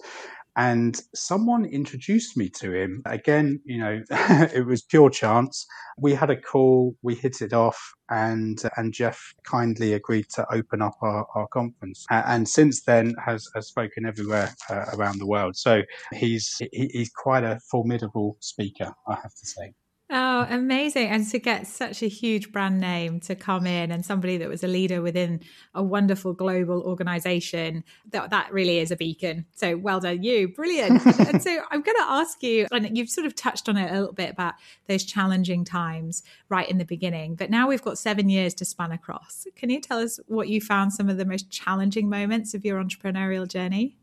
and 0.55 0.99
someone 1.15 1.65
introduced 1.65 2.35
me 2.35 2.49
to 2.49 2.73
him. 2.73 3.01
Again, 3.05 3.61
you 3.63 3.77
know, 3.77 4.01
it 4.53 4.65
was 4.65 4.81
pure 4.81 5.09
chance. 5.09 5.65
We 5.97 6.13
had 6.13 6.29
a 6.29 6.35
call, 6.35 6.95
we 7.01 7.15
hit 7.15 7.41
it 7.41 7.53
off, 7.53 7.93
and 8.09 8.61
and 8.77 8.93
Geoff 8.93 9.33
kindly 9.43 9.93
agreed 9.93 10.29
to 10.35 10.45
open 10.53 10.81
up 10.81 10.95
our, 11.01 11.25
our 11.35 11.47
conference. 11.47 12.05
And 12.09 12.47
since 12.47 12.83
then, 12.83 13.15
has 13.25 13.49
has 13.55 13.67
spoken 13.67 14.05
everywhere 14.05 14.53
uh, 14.69 14.85
around 14.93 15.19
the 15.19 15.27
world. 15.27 15.55
So 15.55 15.81
he's 16.13 16.61
he, 16.71 16.89
he's 16.93 17.11
quite 17.11 17.43
a 17.43 17.59
formidable 17.69 18.37
speaker, 18.39 18.93
I 19.07 19.15
have 19.15 19.33
to 19.33 19.45
say. 19.45 19.73
Oh, 20.13 20.45
amazing. 20.49 21.07
And 21.07 21.25
to 21.29 21.39
get 21.39 21.67
such 21.67 22.03
a 22.03 22.07
huge 22.07 22.51
brand 22.51 22.81
name 22.81 23.21
to 23.21 23.35
come 23.35 23.65
in 23.65 23.91
and 23.91 24.05
somebody 24.05 24.35
that 24.37 24.49
was 24.49 24.61
a 24.61 24.67
leader 24.67 25.01
within 25.01 25.39
a 25.73 25.81
wonderful 25.81 26.33
global 26.33 26.81
organization, 26.81 27.85
that, 28.09 28.29
that 28.29 28.51
really 28.51 28.79
is 28.79 28.91
a 28.91 28.97
beacon. 28.97 29.45
So 29.53 29.77
well 29.77 30.01
done, 30.01 30.21
you. 30.21 30.49
Brilliant. 30.49 31.05
and 31.19 31.41
so 31.41 31.59
I'm 31.71 31.81
going 31.81 31.95
to 31.95 32.05
ask 32.09 32.43
you, 32.43 32.67
and 32.73 32.97
you've 32.97 33.09
sort 33.09 33.25
of 33.25 33.35
touched 33.35 33.69
on 33.69 33.77
it 33.77 33.89
a 33.89 33.99
little 33.99 34.13
bit 34.13 34.31
about 34.31 34.55
those 34.89 35.05
challenging 35.05 35.63
times 35.63 36.23
right 36.49 36.69
in 36.69 36.77
the 36.77 36.83
beginning, 36.83 37.35
but 37.35 37.49
now 37.49 37.69
we've 37.69 37.81
got 37.81 37.97
seven 37.97 38.27
years 38.27 38.53
to 38.55 38.65
span 38.65 38.91
across. 38.91 39.47
Can 39.55 39.69
you 39.69 39.79
tell 39.79 39.99
us 39.99 40.19
what 40.27 40.49
you 40.49 40.59
found 40.59 40.91
some 40.91 41.07
of 41.07 41.15
the 41.15 41.25
most 41.25 41.49
challenging 41.49 42.09
moments 42.09 42.53
of 42.53 42.65
your 42.65 42.83
entrepreneurial 42.83 43.47
journey? 43.47 43.95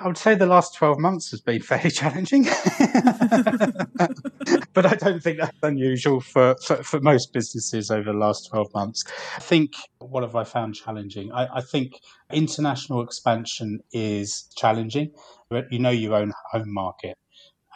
I 0.00 0.06
would 0.06 0.18
say 0.18 0.34
the 0.34 0.46
last 0.46 0.74
12 0.74 0.98
months 0.98 1.30
has 1.30 1.40
been 1.40 1.62
fairly 1.62 1.90
challenging. 2.00 2.44
but 4.72 4.86
I 4.86 4.94
don't 4.96 5.22
think 5.22 5.38
that's 5.38 5.56
unusual 5.62 6.20
for, 6.20 6.56
for, 6.62 6.82
for, 6.82 7.00
most 7.00 7.32
businesses 7.32 7.90
over 7.90 8.12
the 8.12 8.18
last 8.18 8.48
12 8.50 8.68
months. 8.74 9.04
I 9.36 9.40
think 9.40 9.72
what 9.98 10.22
have 10.22 10.36
I 10.36 10.44
found 10.44 10.74
challenging? 10.74 11.32
I, 11.32 11.46
I 11.56 11.60
think 11.60 12.00
international 12.32 13.02
expansion 13.02 13.80
is 13.92 14.48
challenging. 14.56 15.12
You 15.70 15.78
know 15.78 15.90
your 15.90 16.14
own 16.14 16.32
home 16.50 16.72
market 16.72 17.16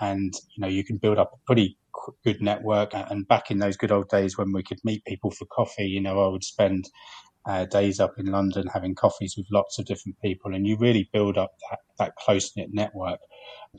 and 0.00 0.34
you 0.54 0.60
know 0.60 0.68
you 0.68 0.84
can 0.84 0.96
build 0.96 1.18
up 1.18 1.32
a 1.32 1.46
pretty 1.46 1.76
good 2.24 2.40
network 2.40 2.90
and 2.92 3.26
back 3.26 3.50
in 3.50 3.58
those 3.58 3.76
good 3.76 3.90
old 3.90 4.08
days 4.08 4.38
when 4.38 4.52
we 4.52 4.62
could 4.62 4.78
meet 4.84 5.04
people 5.04 5.30
for 5.30 5.46
coffee 5.46 5.86
you 5.86 6.00
know 6.00 6.22
i 6.24 6.28
would 6.28 6.44
spend 6.44 6.88
uh, 7.48 7.64
days 7.64 7.98
up 7.98 8.14
in 8.18 8.26
London 8.26 8.68
having 8.72 8.94
coffees 8.94 9.34
with 9.36 9.46
lots 9.50 9.78
of 9.78 9.86
different 9.86 10.20
people, 10.22 10.54
and 10.54 10.66
you 10.66 10.76
really 10.78 11.08
build 11.12 11.38
up 11.38 11.50
that, 11.70 11.78
that 11.98 12.16
close 12.16 12.52
knit 12.56 12.68
network. 12.72 13.18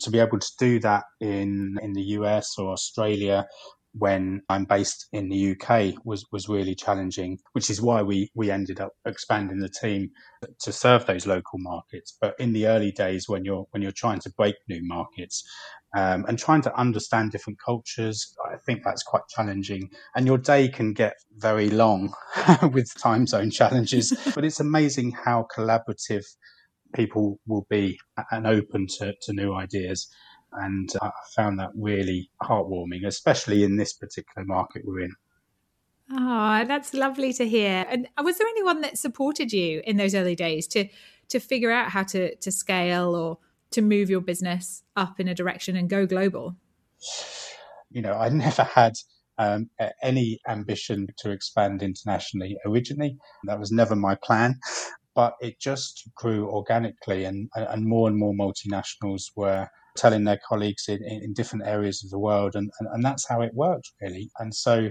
To 0.01 0.11
be 0.11 0.19
able 0.19 0.39
to 0.39 0.51
do 0.59 0.79
that 0.79 1.03
in 1.21 1.77
in 1.81 1.93
the 1.93 2.03
US 2.17 2.57
or 2.57 2.71
Australia 2.71 3.47
when 3.93 4.41
I'm 4.49 4.65
based 4.65 5.07
in 5.11 5.29
the 5.29 5.55
UK 5.55 5.93
was 6.05 6.25
was 6.31 6.47
really 6.47 6.75
challenging, 6.75 7.39
which 7.53 7.69
is 7.69 7.81
why 7.81 8.01
we 8.01 8.29
we 8.35 8.51
ended 8.51 8.79
up 8.79 8.93
expanding 9.05 9.59
the 9.59 9.69
team 9.69 10.09
to 10.61 10.71
serve 10.71 11.05
those 11.05 11.25
local 11.27 11.59
markets. 11.59 12.17
But 12.19 12.35
in 12.39 12.53
the 12.53 12.67
early 12.67 12.91
days, 12.91 13.27
when 13.27 13.45
you're 13.45 13.65
when 13.71 13.81
you're 13.81 13.91
trying 13.91 14.19
to 14.21 14.31
break 14.31 14.55
new 14.67 14.81
markets 14.83 15.43
um, 15.95 16.25
and 16.27 16.37
trying 16.37 16.61
to 16.61 16.75
understand 16.75 17.31
different 17.31 17.59
cultures, 17.63 18.35
I 18.51 18.57
think 18.57 18.83
that's 18.83 19.03
quite 19.03 19.23
challenging. 19.29 19.89
And 20.15 20.27
your 20.27 20.37
day 20.37 20.67
can 20.67 20.93
get 20.93 21.15
very 21.37 21.69
long 21.69 22.13
with 22.73 22.93
time 22.95 23.25
zone 23.25 23.49
challenges. 23.49 24.13
but 24.35 24.45
it's 24.45 24.59
amazing 24.59 25.11
how 25.11 25.47
collaborative 25.55 26.25
people 26.93 27.39
will 27.47 27.65
be 27.69 27.99
and 28.31 28.45
open 28.45 28.87
to, 28.99 29.13
to 29.23 29.33
new 29.33 29.53
ideas. 29.53 30.07
And 30.51 30.89
uh, 31.01 31.07
I 31.07 31.11
found 31.35 31.59
that 31.59 31.69
really 31.75 32.29
heartwarming, 32.41 33.05
especially 33.05 33.63
in 33.63 33.77
this 33.77 33.93
particular 33.93 34.45
market 34.45 34.83
we're 34.85 35.01
in. 35.01 35.13
Oh, 36.11 36.65
that's 36.65 36.93
lovely 36.93 37.33
to 37.33 37.47
hear. 37.47 37.85
And 37.87 38.07
uh, 38.17 38.23
was 38.23 38.37
there 38.37 38.47
anyone 38.47 38.81
that 38.81 38.97
supported 38.97 39.53
you 39.53 39.81
in 39.85 39.97
those 39.97 40.15
early 40.15 40.35
days 40.35 40.67
to 40.67 40.87
to 41.29 41.39
figure 41.39 41.69
out 41.69 41.91
how 41.91 42.01
to 42.01 42.35
to 42.35 42.51
scale 42.51 43.15
or 43.15 43.37
to 43.71 43.81
move 43.81 44.09
your 44.09 44.21
business 44.21 44.83
up 44.95 45.19
in 45.19 45.27
a 45.27 45.35
direction 45.35 45.75
and 45.75 45.89
go 45.89 46.05
global? 46.05 46.55
You 47.89 48.01
know, 48.01 48.13
I 48.13 48.29
never 48.29 48.63
had 48.63 48.93
um, 49.37 49.69
any 50.03 50.39
ambition 50.47 51.07
to 51.19 51.31
expand 51.31 51.81
internationally 51.81 52.57
originally. 52.65 53.17
That 53.45 53.59
was 53.59 53.71
never 53.71 53.95
my 53.95 54.15
plan, 54.15 54.59
but 55.15 55.33
it 55.41 55.59
just 55.59 56.09
grew 56.15 56.49
organically, 56.49 57.25
and, 57.25 57.49
and 57.55 57.85
more 57.85 58.07
and 58.07 58.17
more 58.17 58.33
multinationals 58.33 59.23
were 59.35 59.67
telling 59.97 60.23
their 60.23 60.39
colleagues 60.47 60.85
in, 60.87 61.03
in 61.03 61.33
different 61.33 61.65
areas 61.65 62.03
of 62.03 62.09
the 62.09 62.19
world, 62.19 62.55
and, 62.55 62.69
and, 62.79 62.89
and 62.91 63.03
that's 63.03 63.27
how 63.27 63.41
it 63.41 63.53
worked, 63.53 63.91
really. 64.01 64.29
And 64.39 64.53
so, 64.53 64.89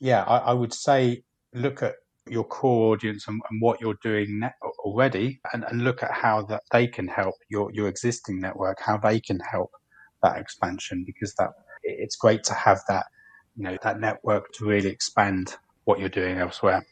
yeah, 0.00 0.22
I, 0.24 0.38
I 0.38 0.52
would 0.52 0.74
say 0.74 1.22
look 1.54 1.82
at 1.82 1.94
your 2.28 2.44
core 2.44 2.92
audience 2.92 3.28
and, 3.28 3.40
and 3.50 3.60
what 3.60 3.80
you're 3.80 3.98
doing 4.02 4.42
already 4.80 5.40
and, 5.52 5.64
and, 5.64 5.82
look 5.82 6.02
at 6.02 6.10
how 6.10 6.42
that 6.42 6.62
they 6.72 6.86
can 6.86 7.06
help 7.06 7.34
your, 7.50 7.70
your 7.72 7.88
existing 7.88 8.40
network, 8.40 8.78
how 8.80 8.96
they 8.96 9.20
can 9.20 9.38
help 9.40 9.70
that 10.22 10.38
expansion 10.38 11.04
because 11.06 11.34
that 11.34 11.50
it's 11.82 12.16
great 12.16 12.42
to 12.44 12.54
have 12.54 12.80
that, 12.88 13.06
you 13.56 13.64
know, 13.64 13.76
that 13.82 14.00
network 14.00 14.52
to 14.52 14.64
really 14.64 14.88
expand 14.88 15.56
what 15.84 16.00
you're 16.00 16.08
doing 16.08 16.38
elsewhere. 16.38 16.84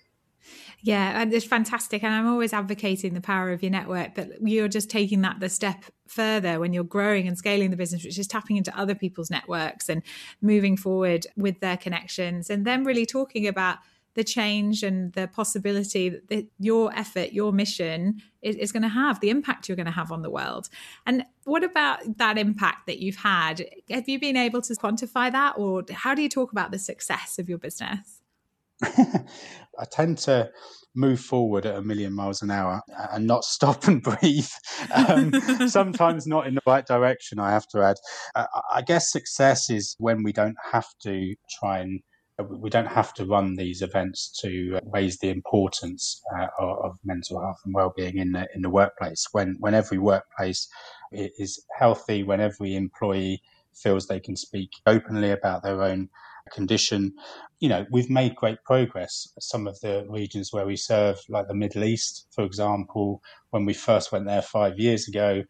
Yeah, 0.81 1.21
and 1.21 1.33
it's 1.33 1.47
fantastic. 1.47 2.03
And 2.03 2.13
I'm 2.13 2.27
always 2.27 2.53
advocating 2.53 3.15
the 3.15 3.21
power 3.21 3.53
of 3.53 3.63
your 3.63 3.71
network, 3.71 4.17
but 4.17 4.29
you're 4.43 4.69
just 4.69 4.91
taking 4.91 5.21
that 5.23 5.39
the 5.39 5.49
step 5.49 5.85
further 6.09 6.59
when 6.59 6.73
you're 6.73 6.83
growing 6.83 7.29
and 7.29 7.39
scaling 7.39 7.71
the 7.71 7.77
business, 7.77 8.05
which 8.05 8.19
is 8.19 8.27
tapping 8.27 8.57
into 8.57 8.77
other 8.77 8.95
people's 8.95 9.31
networks 9.31 9.89
and 9.89 10.03
moving 10.41 10.77
forward 10.77 11.27
with 11.37 11.61
their 11.61 11.77
connections 11.77 12.51
and 12.51 12.67
then 12.67 12.85
really 12.85 13.07
talking 13.07 13.47
about 13.47 13.79
the 14.15 14.25
change 14.25 14.83
and 14.83 15.13
the 15.15 15.27
possibility 15.29 16.11
that 16.29 16.47
your 16.59 16.95
effort, 16.95 17.33
your 17.33 17.53
mission 17.53 18.21
is, 18.43 18.57
is 18.57 18.73
going 18.73 18.83
to 18.83 18.89
have, 18.89 19.21
the 19.21 19.31
impact 19.31 19.69
you're 19.69 19.77
going 19.77 19.87
to 19.87 19.93
have 19.93 20.13
on 20.13 20.23
the 20.23 20.31
world. 20.31 20.69
And 21.07 21.25
what 21.45 21.65
about 21.65 22.19
that 22.19 22.39
impact 22.39 22.87
that 22.87 22.99
you've 22.99 23.17
had? 23.17 23.65
Have 23.91 24.09
you 24.09 24.19
been 24.21 24.37
able 24.37 24.63
to 24.63 24.75
quantify 24.75 25.33
that, 25.33 25.55
or 25.57 25.83
how 25.91 26.15
do 26.15 26.23
you 26.23 26.29
talk 26.29 26.53
about 26.53 26.71
the 26.71 26.79
success 26.79 27.39
of 27.39 27.49
your 27.49 27.59
business? 27.59 28.21
I 28.83 29.85
tend 29.91 30.19
to 30.19 30.51
move 30.95 31.21
forward 31.21 31.65
at 31.65 31.77
a 31.77 31.83
million 31.83 32.13
miles 32.13 32.43
an 32.43 32.51
hour 32.51 32.83
and 33.13 33.27
not 33.27 33.45
stop 33.45 33.87
and 33.87 34.03
breathe. 34.03 34.49
Um, 34.93 35.33
sometimes 35.69 36.27
not 36.27 36.47
in 36.47 36.55
the 36.55 36.63
right 36.67 36.85
direction, 36.85 37.39
I 37.39 37.51
have 37.51 37.67
to 37.69 37.83
add. 37.83 37.97
Uh, 38.35 38.47
I 38.73 38.83
guess 38.83 39.11
success 39.11 39.71
is 39.71 39.97
when 39.99 40.23
we 40.23 40.33
don't 40.33 40.57
have 40.73 40.89
to 41.03 41.35
try 41.59 41.79
and 41.79 42.01
we 42.39 42.71
don't 42.71 42.87
have 42.87 43.13
to 43.15 43.27
run 43.27 43.57
these 43.57 43.83
events 43.83 44.29
to 44.41 44.79
raise 44.93 45.19
the 45.19 45.29
importance 45.31 46.23
uh, 46.39 46.47
of 46.59 46.97
mental 47.05 47.41
health 47.41 47.61
and 47.65 47.75
well-being 47.75 48.17
in 48.19 48.33
the 48.33 48.49
in 48.55 48.63
the 48.63 48.71
workplace. 48.71 49.27
When 49.33 49.57
when 49.61 49.75
every 49.75 49.99
workplace 49.99 50.69
is 51.13 51.65
healthy, 51.79 52.23
when 52.23 52.41
every 52.41 52.75
employee 52.75 53.43
feels 53.75 54.07
they 54.07 54.21
can 54.21 54.37
speak 54.37 54.71
openly 54.87 55.31
about 55.31 55.63
their 55.63 55.83
own 55.83 56.09
condition, 56.53 57.13
you 57.61 57.69
know, 57.69 57.87
we've 57.91 58.11
made 58.11 58.35
great 58.35 58.63
progress. 58.65 59.29
Some 59.39 59.67
of 59.67 59.79
the 59.81 60.07
regions 60.09 60.53
where 60.53 60.67
we 60.67 60.77
serve, 60.77 61.19
like 61.29 61.49
the 61.49 61.55
Middle 61.55 61.85
East, 61.85 62.27
for 62.35 62.45
example, 62.45 63.23
when 63.51 63.65
we 63.65 63.75
first 63.75 64.11
went 64.11 64.27
there 64.27 64.43
five 64.43 64.79
years 64.79 65.07
ago, 65.09 65.45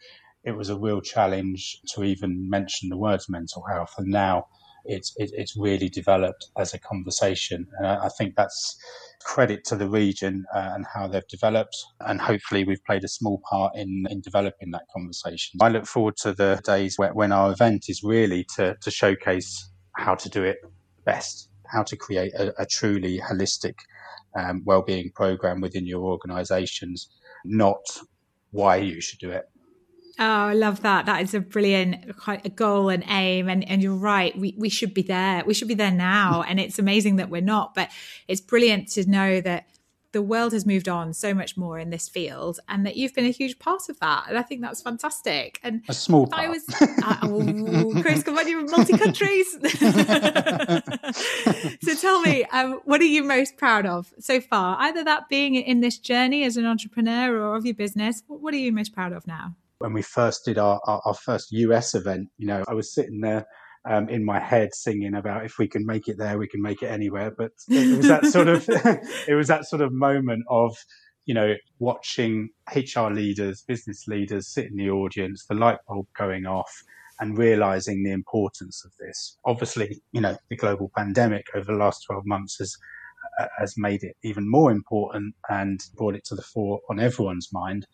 it 0.45 0.53
was 0.53 0.69
a 0.69 0.79
real 0.79 1.01
challenge 1.01 1.79
to 1.95 2.03
even 2.05 2.51
mention 2.51 2.89
the 2.89 2.97
words 2.97 3.29
mental 3.29 3.63
health, 3.71 3.95
and 3.99 4.09
now 4.09 4.47
it's 4.85 5.13
it, 5.17 5.31
it's 5.35 5.57
really 5.57 5.89
developed 5.89 6.47
as 6.59 6.75
a 6.75 6.79
conversation, 6.79 7.67
and 7.79 7.87
I, 7.87 8.07
I 8.07 8.09
think 8.19 8.35
that's 8.37 8.77
credit 9.25 9.65
to 9.65 9.77
the 9.77 9.89
region 9.89 10.45
uh, 10.55 10.71
and 10.75 10.85
how 10.93 11.07
they've 11.07 11.27
developed, 11.29 11.77
and 12.01 12.21
hopefully 12.21 12.65
we've 12.65 12.85
played 12.85 13.05
a 13.05 13.09
small 13.09 13.41
part 13.49 13.75
in 13.77 14.07
in 14.11 14.21
developing 14.21 14.71
that 14.73 14.83
conversation. 14.95 15.59
I 15.61 15.69
look 15.69 15.87
forward 15.87 16.17
to 16.19 16.33
the 16.33 16.61
days 16.65 16.95
where, 16.97 17.13
when 17.15 17.33
our 17.33 17.53
event 17.53 17.85
is 17.89 18.03
really 18.03 18.47
to 18.57 18.77
to 18.81 18.91
showcase 18.91 19.71
how 19.97 20.15
to 20.15 20.29
do 20.29 20.43
it 20.43 20.59
best, 21.05 21.49
how 21.67 21.83
to 21.83 21.97
create 21.97 22.33
a, 22.35 22.53
a 22.63 22.67
truly 22.67 23.21
holistic 23.21 23.75
um, 24.39 24.63
well-being 24.65 25.11
program 25.15 25.61
within 25.61 25.87
your 25.87 26.03
organisations, 26.03 27.09
not 27.45 27.83
why 28.51 28.77
you 28.77 29.01
should 29.01 29.19
do 29.19 29.31
it. 29.31 29.45
Oh, 30.19 30.25
I 30.25 30.55
love 30.55 30.83
that. 30.83 31.07
That 31.07 31.23
is 31.23 31.35
a 31.35 31.41
brilliant 31.41 32.17
quite 32.17 32.45
a 32.45 32.51
goal 32.51 32.89
and 32.89 33.05
aim. 33.09 33.49
And 33.49 33.67
and 33.69 33.83
you're 33.83 33.95
right. 33.95 34.37
We 34.37 34.55
we 34.59 34.69
should 34.69 34.95
be 34.95 35.03
there. 35.03 35.43
We 35.47 35.55
should 35.55 35.69
be 35.69 35.75
there 35.75 35.91
now. 35.91 36.43
And 36.43 36.61
it's 36.61 36.79
amazing 36.79 37.17
that 37.17 37.31
we're 37.31 37.41
not. 37.41 37.75
But 37.75 37.91
it's 38.29 38.41
brilliant 38.41 38.89
to 38.93 39.09
know 39.09 39.41
that 39.41 39.67
the 40.13 40.23
world 40.23 40.53
has 40.53 40.67
moved 40.67 40.89
on 40.89 41.15
so 41.15 41.33
much 41.35 41.57
more 41.57 41.79
in 41.79 41.91
this 41.91 42.09
field 42.09 42.61
and 42.69 42.85
that 42.87 42.97
you've 42.97 43.15
been 43.15 43.25
a 43.25 43.31
huge 43.31 43.59
part 43.59 43.89
of 43.89 43.99
that. 44.01 44.27
And 44.29 44.39
I 44.39 44.43
think 44.43 44.61
that's 44.61 44.83
fantastic. 44.83 45.59
And 45.63 45.83
a 45.89 45.95
small 45.95 46.27
part. 46.27 46.43
I 46.43 46.49
was 46.49 46.65
uh, 46.81 47.17
oh, 47.23 47.99
Chris, 48.03 48.23
come 48.23 48.37
on, 48.39 48.47
you're 48.49 48.69
multi 48.69 48.97
countries. 48.97 49.51
so 51.83 51.95
tell 51.95 52.21
me, 52.21 52.45
um, 52.53 52.81
what 52.85 53.01
are 53.01 53.05
you 53.05 53.25
most 53.25 53.57
proud 53.57 53.87
of 53.87 54.13
so 54.19 54.41
far? 54.41 54.77
Either 54.81 55.03
that 55.05 55.29
being 55.29 55.55
in 55.55 55.81
this 55.81 55.99
journey 55.99 56.45
as 56.45 56.59
an 56.59 56.67
entrepreneur 56.67 57.35
or 57.35 57.57
of 57.57 57.65
your 57.65 57.75
business, 57.75 58.23
what 58.27 58.53
are 58.53 58.59
you 58.59 58.71
most 58.71 58.95
proud 58.95 59.13
of 59.13 59.27
now? 59.27 59.55
When 59.83 59.93
we 59.93 60.03
first 60.03 60.45
did 60.45 60.59
our, 60.59 60.81
our, 60.87 61.03
our 61.05 61.15
first 61.15 61.51
US 61.51 61.95
event, 61.97 62.29
you 62.39 62.47
know, 62.47 62.63
I 62.69 62.75
was 62.75 62.95
sitting 62.95 63.21
there 63.21 63.45
um, 63.85 64.09
in 64.09 64.25
my 64.25 64.39
head 64.39 64.73
singing 64.73 65.17
about 65.17 65.45
if 65.45 65.59
we 65.59 65.67
can 65.67 65.85
make 65.85 66.07
it 66.07 66.17
there, 66.17 66.39
we 66.39 66.47
can 66.47 66.63
make 66.63 66.83
it 66.83 66.87
anywhere. 66.87 67.33
But 67.37 67.51
it 67.69 67.97
was 67.97 68.07
that 68.07 68.27
sort 68.27 68.47
of 68.47 68.65
it 69.29 69.35
was 69.35 69.49
that 69.49 69.67
sort 69.67 69.83
of 69.83 69.93
moment 69.93 70.45
of 70.49 70.77
you 71.27 71.35
know 71.35 71.55
watching 71.81 72.51
HR 72.73 73.09
leaders, 73.09 73.65
business 73.67 74.05
leaders 74.07 74.47
sit 74.47 74.67
in 74.67 74.77
the 74.77 74.89
audience, 74.91 75.47
the 75.49 75.57
light 75.57 75.79
bulb 75.89 76.07
going 76.17 76.47
off, 76.47 76.73
and 77.19 77.37
realizing 77.37 78.05
the 78.05 78.13
importance 78.13 78.85
of 78.85 78.93
this. 79.01 79.37
Obviously, 79.45 80.01
you 80.13 80.21
know 80.21 80.37
the 80.49 80.57
global 80.57 80.93
pandemic 80.97 81.47
over 81.57 81.73
the 81.73 81.79
last 81.79 82.05
twelve 82.07 82.25
months 82.25 82.59
has 82.59 82.77
uh, 83.41 83.49
has 83.59 83.75
made 83.77 84.05
it 84.05 84.15
even 84.23 84.49
more 84.49 84.71
important 84.71 85.35
and 85.49 85.81
brought 85.97 86.15
it 86.15 86.25
to 86.27 86.37
the 86.37 86.43
fore 86.43 86.81
on 86.89 87.01
everyone's 87.01 87.49
mind 87.53 87.85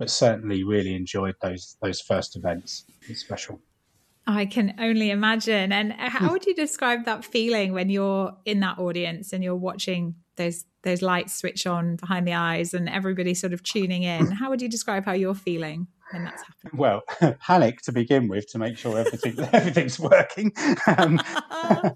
but 0.00 0.08
certainly 0.08 0.64
really 0.64 0.94
enjoyed 0.94 1.36
those 1.42 1.76
those 1.82 2.00
first 2.00 2.34
events. 2.34 2.86
It's 3.06 3.20
special. 3.20 3.60
I 4.26 4.46
can 4.46 4.74
only 4.78 5.10
imagine. 5.10 5.72
And 5.72 5.92
how 5.92 6.26
hmm. 6.26 6.32
would 6.32 6.46
you 6.46 6.54
describe 6.54 7.04
that 7.04 7.24
feeling 7.24 7.72
when 7.74 7.90
you're 7.90 8.34
in 8.46 8.60
that 8.60 8.78
audience 8.78 9.32
and 9.32 9.44
you're 9.44 9.54
watching 9.54 10.14
those 10.36 10.64
those 10.82 11.02
lights 11.02 11.34
switch 11.34 11.66
on 11.66 11.96
behind 11.96 12.26
the 12.26 12.32
eyes 12.32 12.72
and 12.72 12.88
everybody 12.88 13.34
sort 13.34 13.52
of 13.52 13.62
tuning 13.62 14.02
in? 14.02 14.30
How 14.30 14.48
would 14.48 14.62
you 14.62 14.70
describe 14.70 15.04
how 15.04 15.12
you're 15.12 15.34
feeling? 15.34 15.86
When 16.10 16.24
that's 16.24 16.42
happening? 16.42 16.78
Well, 16.78 17.02
panic 17.40 17.82
to 17.82 17.92
begin 17.92 18.28
with 18.28 18.50
to 18.52 18.58
make 18.58 18.76
sure 18.76 18.98
everything 18.98 19.38
everything's 19.52 19.98
working, 19.98 20.52
um, 20.86 21.20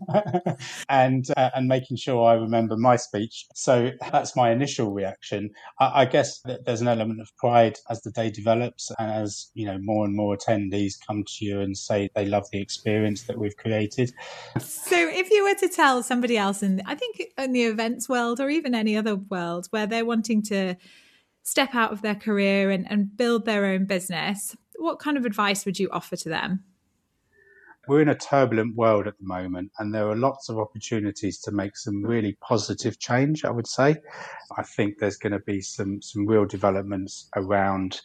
and 0.88 1.26
uh, 1.36 1.50
and 1.54 1.68
making 1.68 1.96
sure 1.96 2.28
I 2.28 2.34
remember 2.34 2.76
my 2.76 2.96
speech. 2.96 3.46
So 3.54 3.90
that's 4.10 4.36
my 4.36 4.50
initial 4.50 4.92
reaction. 4.92 5.50
I, 5.80 6.02
I 6.02 6.04
guess 6.06 6.42
there's 6.64 6.80
an 6.80 6.88
element 6.88 7.20
of 7.20 7.34
pride 7.36 7.78
as 7.90 8.00
the 8.02 8.10
day 8.10 8.30
develops, 8.30 8.90
and 8.98 9.10
as 9.10 9.50
you 9.54 9.66
know, 9.66 9.78
more 9.78 10.04
and 10.04 10.14
more 10.14 10.36
attendees 10.36 10.94
come 11.06 11.24
to 11.24 11.44
you 11.44 11.60
and 11.60 11.76
say 11.76 12.08
they 12.14 12.26
love 12.26 12.46
the 12.52 12.60
experience 12.60 13.24
that 13.24 13.38
we've 13.38 13.56
created. 13.56 14.12
So, 14.58 14.96
if 14.96 15.30
you 15.30 15.44
were 15.44 15.54
to 15.54 15.68
tell 15.68 16.02
somebody 16.02 16.36
else, 16.36 16.62
in 16.62 16.82
I 16.86 16.94
think 16.94 17.22
in 17.38 17.52
the 17.52 17.64
events 17.64 18.08
world 18.08 18.40
or 18.40 18.50
even 18.50 18.74
any 18.74 18.96
other 18.96 19.16
world 19.16 19.66
where 19.70 19.86
they're 19.86 20.04
wanting 20.04 20.42
to 20.44 20.76
step 21.44 21.74
out 21.74 21.92
of 21.92 22.02
their 22.02 22.14
career 22.16 22.70
and, 22.70 22.90
and 22.90 23.16
build 23.16 23.44
their 23.44 23.66
own 23.66 23.84
business, 23.84 24.56
what 24.76 24.98
kind 24.98 25.16
of 25.16 25.24
advice 25.24 25.64
would 25.64 25.78
you 25.78 25.88
offer 25.92 26.16
to 26.16 26.28
them? 26.28 26.64
We're 27.86 28.00
in 28.00 28.08
a 28.08 28.14
turbulent 28.14 28.76
world 28.76 29.06
at 29.06 29.18
the 29.18 29.26
moment, 29.26 29.70
and 29.78 29.94
there 29.94 30.08
are 30.08 30.16
lots 30.16 30.48
of 30.48 30.58
opportunities 30.58 31.38
to 31.40 31.52
make 31.52 31.76
some 31.76 32.02
really 32.02 32.36
positive 32.40 32.98
change. 32.98 33.44
I 33.44 33.50
would 33.50 33.66
say, 33.66 33.96
I 34.56 34.62
think 34.62 34.98
there's 34.98 35.18
going 35.18 35.34
to 35.34 35.40
be 35.40 35.60
some 35.60 36.00
some 36.00 36.26
real 36.26 36.46
developments 36.46 37.28
around 37.36 38.00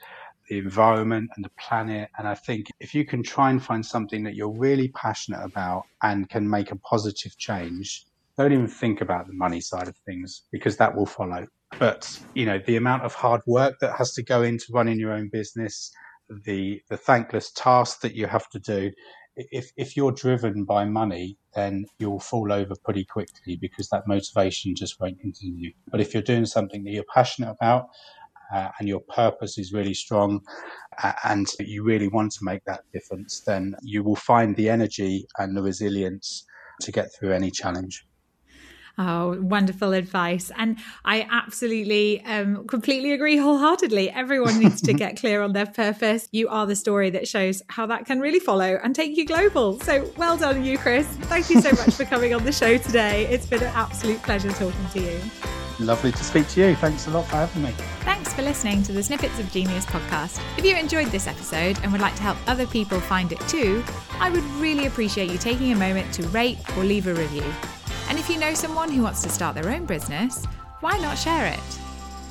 the 0.49 0.57
environment 0.57 1.29
and 1.35 1.45
the 1.45 1.51
planet. 1.57 2.09
And 2.17 2.27
I 2.27 2.35
think 2.35 2.67
if 2.81 2.93
you 2.93 3.05
can 3.05 3.23
try 3.23 3.51
and 3.51 3.63
find 3.63 3.85
something 3.85 4.21
that 4.23 4.35
you're 4.35 4.51
really 4.51 4.89
passionate 4.89 5.45
about 5.45 5.85
and 6.03 6.29
can 6.29 6.49
make 6.49 6.71
a 6.71 6.75
positive 6.75 7.37
change, 7.37 8.05
don't 8.37 8.51
even 8.51 8.67
think 8.67 8.99
about 8.99 9.27
the 9.27 9.33
money 9.33 9.61
side 9.61 9.87
of 9.87 9.95
things 10.05 10.43
because 10.51 10.75
that 10.77 10.93
will 10.93 11.05
follow. 11.05 11.47
But 11.79 12.19
you 12.33 12.45
know, 12.45 12.59
the 12.65 12.75
amount 12.75 13.03
of 13.03 13.13
hard 13.13 13.41
work 13.47 13.75
that 13.81 13.95
has 13.97 14.13
to 14.13 14.23
go 14.23 14.43
into 14.43 14.65
running 14.73 14.99
your 14.99 15.13
own 15.13 15.29
business, 15.31 15.91
the 16.45 16.81
the 16.89 16.97
thankless 16.97 17.51
task 17.51 18.01
that 18.01 18.15
you 18.15 18.27
have 18.27 18.49
to 18.49 18.59
do. 18.59 18.91
If 19.35 19.71
if 19.77 19.95
you're 19.95 20.11
driven 20.11 20.65
by 20.65 20.85
money, 20.85 21.37
then 21.55 21.85
you'll 21.97 22.19
fall 22.19 22.51
over 22.51 22.73
pretty 22.83 23.05
quickly 23.05 23.57
because 23.59 23.87
that 23.89 24.07
motivation 24.07 24.75
just 24.75 24.99
won't 24.99 25.19
continue. 25.21 25.71
But 25.89 26.01
if 26.01 26.13
you're 26.13 26.23
doing 26.23 26.45
something 26.45 26.83
that 26.83 26.91
you're 26.91 27.05
passionate 27.13 27.51
about, 27.51 27.85
uh, 28.53 28.69
and 28.79 28.87
your 28.87 29.01
purpose 29.01 29.57
is 29.57 29.73
really 29.73 29.93
strong 29.93 30.41
uh, 31.03 31.13
and 31.23 31.47
you 31.59 31.83
really 31.83 32.07
want 32.07 32.31
to 32.33 32.39
make 32.43 32.63
that 32.65 32.81
difference, 32.93 33.41
then 33.45 33.75
you 33.81 34.03
will 34.03 34.15
find 34.15 34.55
the 34.55 34.69
energy 34.69 35.25
and 35.37 35.55
the 35.55 35.61
resilience 35.61 36.45
to 36.81 36.91
get 36.91 37.09
through 37.13 37.31
any 37.31 37.51
challenge. 37.51 38.05
Oh, 39.01 39.39
wonderful 39.39 39.93
advice. 39.93 40.51
And 40.57 40.77
I 41.05 41.25
absolutely 41.31 42.21
um, 42.25 42.67
completely 42.67 43.13
agree 43.13 43.37
wholeheartedly. 43.37 44.09
Everyone 44.09 44.59
needs 44.59 44.81
to 44.81 44.93
get 45.03 45.17
clear 45.17 45.41
on 45.41 45.53
their 45.53 45.67
purpose. 45.67 46.27
You 46.33 46.49
are 46.49 46.67
the 46.67 46.75
story 46.75 47.09
that 47.11 47.25
shows 47.25 47.61
how 47.69 47.85
that 47.85 48.05
can 48.05 48.19
really 48.19 48.39
follow 48.39 48.77
and 48.83 48.93
take 48.93 49.15
you 49.15 49.25
global. 49.25 49.79
So 49.79 50.11
well 50.17 50.35
done, 50.35 50.65
you, 50.65 50.77
Chris. 50.77 51.07
Thank 51.07 51.49
you 51.49 51.61
so 51.61 51.71
much 51.71 51.93
for 51.93 52.03
coming 52.03 52.33
on 52.33 52.43
the 52.43 52.51
show 52.51 52.77
today. 52.77 53.25
It's 53.27 53.45
been 53.45 53.63
an 53.63 53.71
absolute 53.73 54.21
pleasure 54.21 54.51
talking 54.51 54.89
to 54.91 54.99
you. 54.99 55.21
Lovely 55.79 56.11
to 56.11 56.23
speak 56.25 56.49
to 56.49 56.59
you. 56.67 56.75
Thanks 56.75 57.07
a 57.07 57.11
lot 57.11 57.25
for 57.27 57.37
having 57.37 57.63
me. 57.63 57.71
Thanks 58.01 58.33
for 58.33 58.41
listening 58.41 58.83
to 58.83 58.91
the 58.91 59.01
Snippets 59.01 59.39
of 59.39 59.49
Genius 59.49 59.85
podcast. 59.85 60.41
If 60.57 60.65
you 60.65 60.75
enjoyed 60.75 61.07
this 61.07 61.25
episode 61.25 61.79
and 61.83 61.91
would 61.93 62.01
like 62.01 62.15
to 62.15 62.21
help 62.21 62.37
other 62.49 62.67
people 62.67 62.99
find 62.99 63.31
it 63.31 63.39
too, 63.47 63.81
I 64.19 64.29
would 64.29 64.43
really 64.59 64.87
appreciate 64.87 65.31
you 65.31 65.37
taking 65.37 65.71
a 65.71 65.77
moment 65.77 66.13
to 66.15 66.27
rate 66.27 66.57
or 66.75 66.83
leave 66.83 67.07
a 67.07 67.13
review. 67.13 67.45
And 68.09 68.19
if 68.19 68.29
you 68.29 68.37
know 68.39 68.53
someone 68.53 68.91
who 68.91 69.03
wants 69.03 69.21
to 69.23 69.29
start 69.29 69.55
their 69.55 69.69
own 69.69 69.85
business, 69.85 70.45
why 70.81 70.97
not 70.97 71.17
share 71.17 71.47
it? 71.47 71.79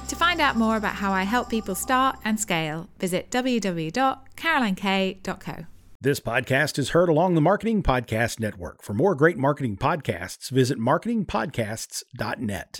To 0.08 0.16
find 0.16 0.40
out 0.40 0.56
more 0.56 0.76
about 0.76 0.96
how 0.96 1.12
I 1.12 1.22
help 1.22 1.48
people 1.48 1.74
start 1.74 2.18
and 2.24 2.38
scale, 2.40 2.88
visit 2.98 3.30
www.carolinek.co. 3.30 5.66
This 6.00 6.20
podcast 6.20 6.78
is 6.78 6.90
heard 6.90 7.08
along 7.08 7.34
the 7.34 7.40
Marketing 7.40 7.82
Podcast 7.82 8.38
Network. 8.38 8.82
For 8.82 8.94
more 8.94 9.16
great 9.16 9.36
marketing 9.36 9.76
podcasts, 9.76 10.48
visit 10.50 10.78
marketingpodcasts.net. 10.78 12.76